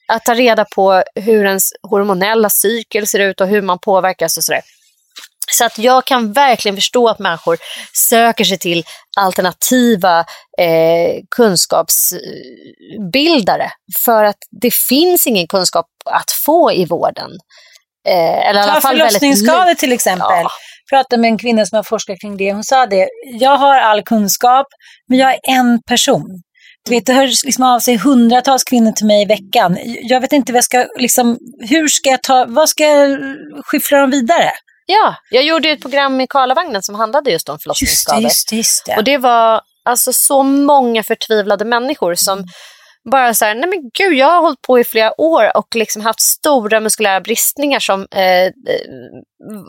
[0.08, 4.44] att ta reda på hur ens hormonella cykel ser ut och hur man påverkas och
[4.44, 4.62] sådär.
[5.50, 7.58] Så att jag kan verkligen förstå att människor
[8.08, 8.84] söker sig till
[9.16, 10.18] alternativa
[10.58, 13.70] eh, kunskapsbildare
[14.04, 17.30] för att det finns ingen kunskap att få i vården.
[18.08, 20.26] Eh, eller Ta förlossningsskador till exempel.
[20.42, 20.50] Ja.
[20.90, 22.52] pratade med en kvinna som har forskat kring det.
[22.52, 23.08] Hon sa det,
[23.40, 24.66] jag har all kunskap,
[25.08, 26.22] men jag är en person.
[26.84, 29.78] Du vet, det hör liksom av sig hundratals kvinnor till mig i veckan.
[30.02, 31.38] Jag vet inte vad jag ska, liksom,
[31.68, 33.18] hur ska jag ta, vad ska jag
[33.64, 34.50] skyffla dem vidare?
[34.86, 38.22] Ja, jag gjorde ett program i Karlavagnen som handlade just om förlossningsskador.
[38.22, 38.96] Just det, just det, just det.
[38.96, 42.44] Och det var alltså så många förtvivlade människor som
[43.10, 46.02] bara så här, nej men gud, jag har hållit på i flera år och liksom
[46.02, 48.50] haft stora muskulära bristningar som eh, eh,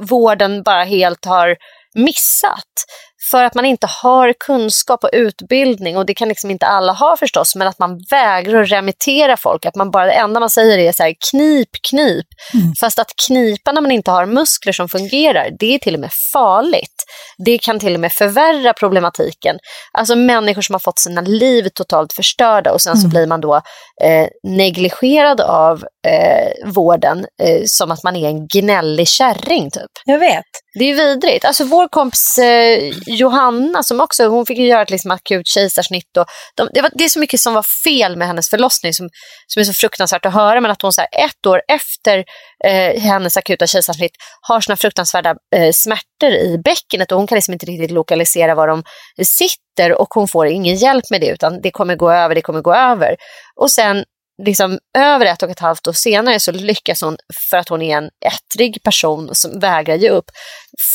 [0.10, 1.58] vården bara helt har
[1.96, 2.86] missat.
[3.32, 7.18] För att man inte har kunskap och utbildning och det kan liksom inte alla ha
[7.18, 9.66] förstås, men att man vägrar att remittera folk.
[9.66, 12.28] Att man bara, det enda man säger är så här, knip, knip.
[12.54, 12.74] Mm.
[12.80, 16.12] Fast att knipa när man inte har muskler som fungerar, det är till och med
[16.34, 16.95] farligt.
[17.38, 19.58] Det kan till och med förvärra problematiken.
[19.98, 23.02] Alltså människor som har fått sina liv totalt förstörda och sen mm.
[23.02, 23.56] så blir man då
[24.04, 29.92] eh, negligerad av eh, vården eh, som att man är en gnällig kärring typ.
[30.06, 30.46] Jag vet.
[30.80, 31.46] Det är vidrigt.
[31.46, 36.18] Alltså vår kompis eh, Johanna som också, hon fick göra ett liksom akut kejsarsnitt.
[36.18, 36.26] Och
[36.56, 39.10] de, det, var, det är så mycket som var fel med hennes förlossning som,
[39.48, 40.62] som är så fruktansvärt att höra.
[40.62, 42.24] Men att hon så här, ett år efter
[42.66, 47.54] eh, hennes akuta kejsarsnitt har såna fruktansvärda eh, smärtor i bäckenet och hon kan liksom
[47.54, 48.84] inte riktigt lokalisera var de
[49.26, 52.62] sitter och hon får ingen hjälp med det utan det kommer gå över, det kommer
[52.62, 53.16] gå över.
[53.56, 54.04] Och sen
[54.44, 57.18] liksom över ett och ett halvt år senare så lyckas hon,
[57.50, 60.26] för att hon är en ettrig person som vägrar ge upp,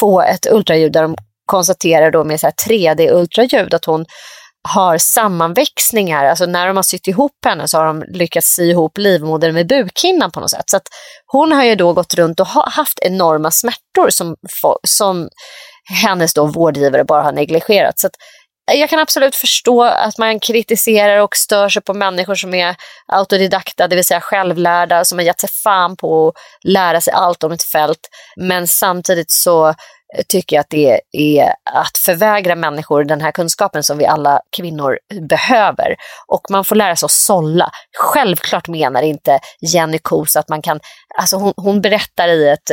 [0.01, 1.17] få ett ultraljud där de
[1.47, 4.05] konstaterar då med 3D-ultraljud att hon
[4.69, 8.99] har sammanväxningar, alltså när de har sytt ihop henne så har de lyckats sy ihop
[8.99, 10.71] livmodern med bukhinnan på något sätt.
[10.71, 10.89] Så att
[11.27, 14.37] hon har ju då gått runt och haft enorma smärtor som,
[14.89, 15.29] som
[16.03, 17.99] hennes då vårdgivare bara har negligerat.
[17.99, 18.15] Så att
[18.75, 22.77] jag kan absolut förstå att man kritiserar och stör sig på människor som är
[23.13, 27.45] autodidakta, det vill säga självlärda, som har gett sig fan på att lära sig allt
[27.45, 28.01] om ett fält.
[28.37, 29.75] Men samtidigt så
[30.29, 34.99] tycker jag att det är att förvägra människor den här kunskapen som vi alla kvinnor
[35.29, 35.97] behöver.
[36.27, 37.71] Och man får lära sig att sålla.
[37.99, 40.81] Självklart menar inte Jenny Kos att man kan,
[41.19, 42.71] alltså hon, hon berättar i ett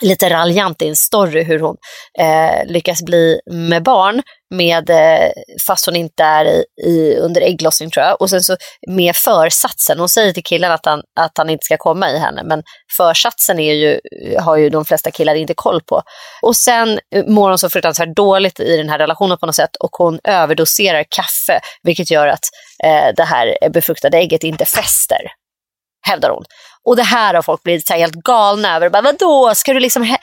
[0.00, 1.76] lite raljant i en story hur hon
[2.18, 4.22] eh, lyckas bli med barn
[4.54, 5.30] med, eh,
[5.66, 8.20] fast hon inte är i, i, under ägglossning tror jag.
[8.20, 8.56] Och sen så
[8.88, 12.42] med försatsen, hon säger till killen att han, att han inte ska komma i henne,
[12.44, 12.62] men
[12.96, 14.00] försatsen är ju,
[14.40, 16.02] har ju de flesta killar inte koll på.
[16.42, 19.76] Och sen eh, mår hon så fruktansvärt dåligt i den här relationen på något sätt
[19.76, 22.44] och hon överdoserar kaffe, vilket gör att
[22.84, 25.18] eh, det här befruktade ägget inte fäster
[26.06, 26.44] hävdar hon.
[26.84, 28.90] Och det här har folk blivit så helt galna över.
[28.90, 30.16] Bara, Vadå, ska du liksom...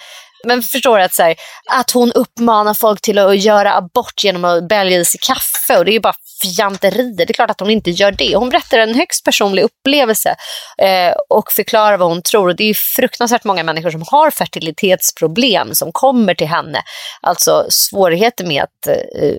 [0.44, 1.36] Men förstår du att, så här,
[1.72, 5.86] att hon uppmanar folk till att göra abort genom att bälga i sig kaffe och
[5.86, 7.16] det är ju bara fjanterier.
[7.18, 8.36] Det är klart att hon inte gör det.
[8.36, 10.36] Hon berättar en högst personlig upplevelse
[10.78, 12.48] eh, och förklarar vad hon tror.
[12.48, 16.82] Och det är ju fruktansvärt många människor som har fertilitetsproblem som kommer till henne.
[17.22, 19.36] Alltså svårigheter med att eh,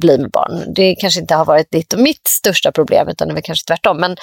[0.00, 0.74] bli med barn.
[0.74, 4.00] Det kanske inte har varit ditt och mitt största problem utan det är kanske tvärtom.
[4.00, 4.16] Men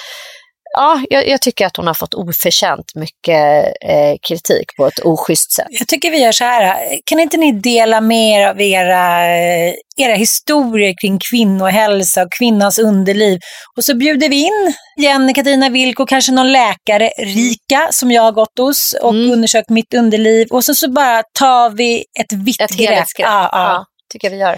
[0.74, 5.52] ja, jag, jag, tycker att hon har fått oförtjänt mycket eh, kritik på ett oschysst
[5.52, 5.68] sätt.
[5.70, 9.74] Jag tycker vi gör så här, kan inte ni dela med er av era, eh,
[9.98, 13.40] era historier kring kvinnohälsa och kvinnans underliv?
[13.78, 18.22] Och så bjuder vi in Jenny, Katarina Wilk och kanske någon läkare, Rika, som jag
[18.22, 19.32] har gått hos och mm.
[19.32, 20.48] undersökt mitt underliv.
[20.52, 23.08] Och så, så bara tar vi ett vitt ett grepp.
[23.18, 23.50] Ja, ja.
[23.52, 24.58] ja, tycker vi gör.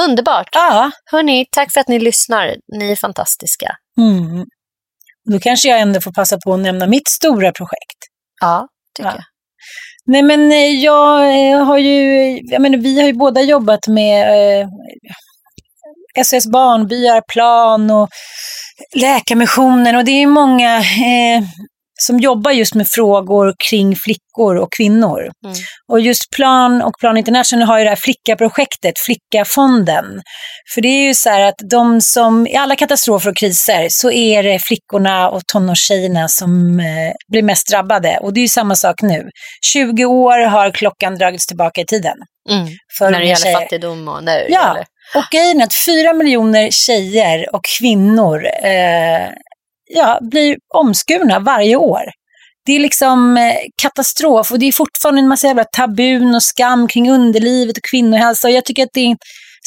[0.00, 0.48] Underbart!
[0.52, 0.90] Ja.
[1.10, 2.56] Hörni, tack för att ni lyssnar.
[2.78, 3.76] Ni är fantastiska.
[3.98, 4.44] Mm.
[5.32, 7.98] Då kanske jag ändå får passa på att nämna mitt stora projekt.
[8.40, 8.66] Ja,
[8.96, 9.16] tycker ja.
[9.16, 9.24] jag.
[10.06, 11.20] Nej men eh, jag
[11.50, 14.68] eh, har ju, jag menar, vi har ju båda jobbat med eh,
[16.24, 18.08] SOS Barnbyar, Plan och
[18.96, 21.42] Läkarmissionen och det är många eh,
[22.02, 25.18] som jobbar just med frågor kring flickor och kvinnor.
[25.18, 25.56] Mm.
[25.92, 30.22] Och just Plan och Plan International har ju det här flickaprojektet, Flickafonden.
[30.74, 34.10] För det är ju så här att de som, i alla katastrofer och kriser så
[34.10, 38.18] är det flickorna och tonårstjejerna som eh, blir mest drabbade.
[38.22, 39.28] Och det är ju samma sak nu.
[39.72, 42.16] 20 år har klockan dragits tillbaka i tiden.
[42.50, 42.68] Mm.
[42.98, 43.60] För när det gäller tjejer.
[43.60, 44.46] fattigdom och nu.
[44.48, 44.84] Ja, eller?
[45.14, 49.28] och grejen är att fyra miljoner tjejer och kvinnor eh,
[49.94, 52.02] ja, blir omskurna varje år.
[52.66, 56.88] Det är liksom eh, katastrof och det är fortfarande en massa jävla tabun och skam
[56.88, 58.48] kring underlivet och kvinnohälsa.
[58.48, 59.16] Och jag tycker att det är en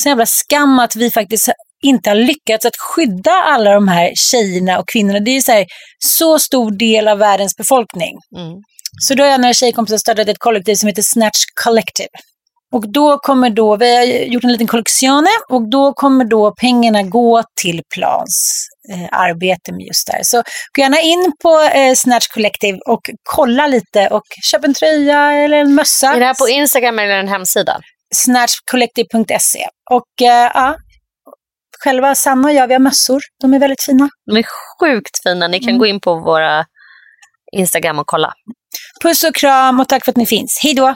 [0.01, 1.49] sån jävla skam att vi faktiskt
[1.83, 5.19] inte har lyckats att skydda alla de här tjejerna och kvinnorna.
[5.19, 5.65] Det är så, här,
[5.99, 8.17] så stor del av världens befolkning.
[8.37, 8.53] Mm.
[9.07, 12.09] Så då har jag några tjejkompisar startat ett kollektiv som heter Snatch Collective.
[12.73, 17.03] Och då kommer då, vi har gjort en liten kollektion och då kommer då pengarna
[17.03, 20.23] gå till Plans eh, arbete med just det här.
[20.23, 20.37] Så
[20.75, 25.57] gå gärna in på eh, Snatch Collective och kolla lite och köp en tröja eller
[25.57, 26.07] en mössa.
[26.07, 27.79] Är det här på Instagram eller en hemsida?
[28.15, 29.67] Snatchcollective.se.
[29.91, 30.75] Och eh, ja,
[31.83, 33.21] själva Sanna och jag, vi har mössor.
[33.41, 34.09] De är väldigt fina.
[34.25, 34.45] De är
[34.79, 35.47] sjukt fina.
[35.47, 35.79] Ni kan mm.
[35.79, 36.65] gå in på våra
[37.51, 38.33] Instagram och kolla.
[39.03, 40.59] Puss och kram och tack för att ni finns.
[40.63, 40.95] Hej då!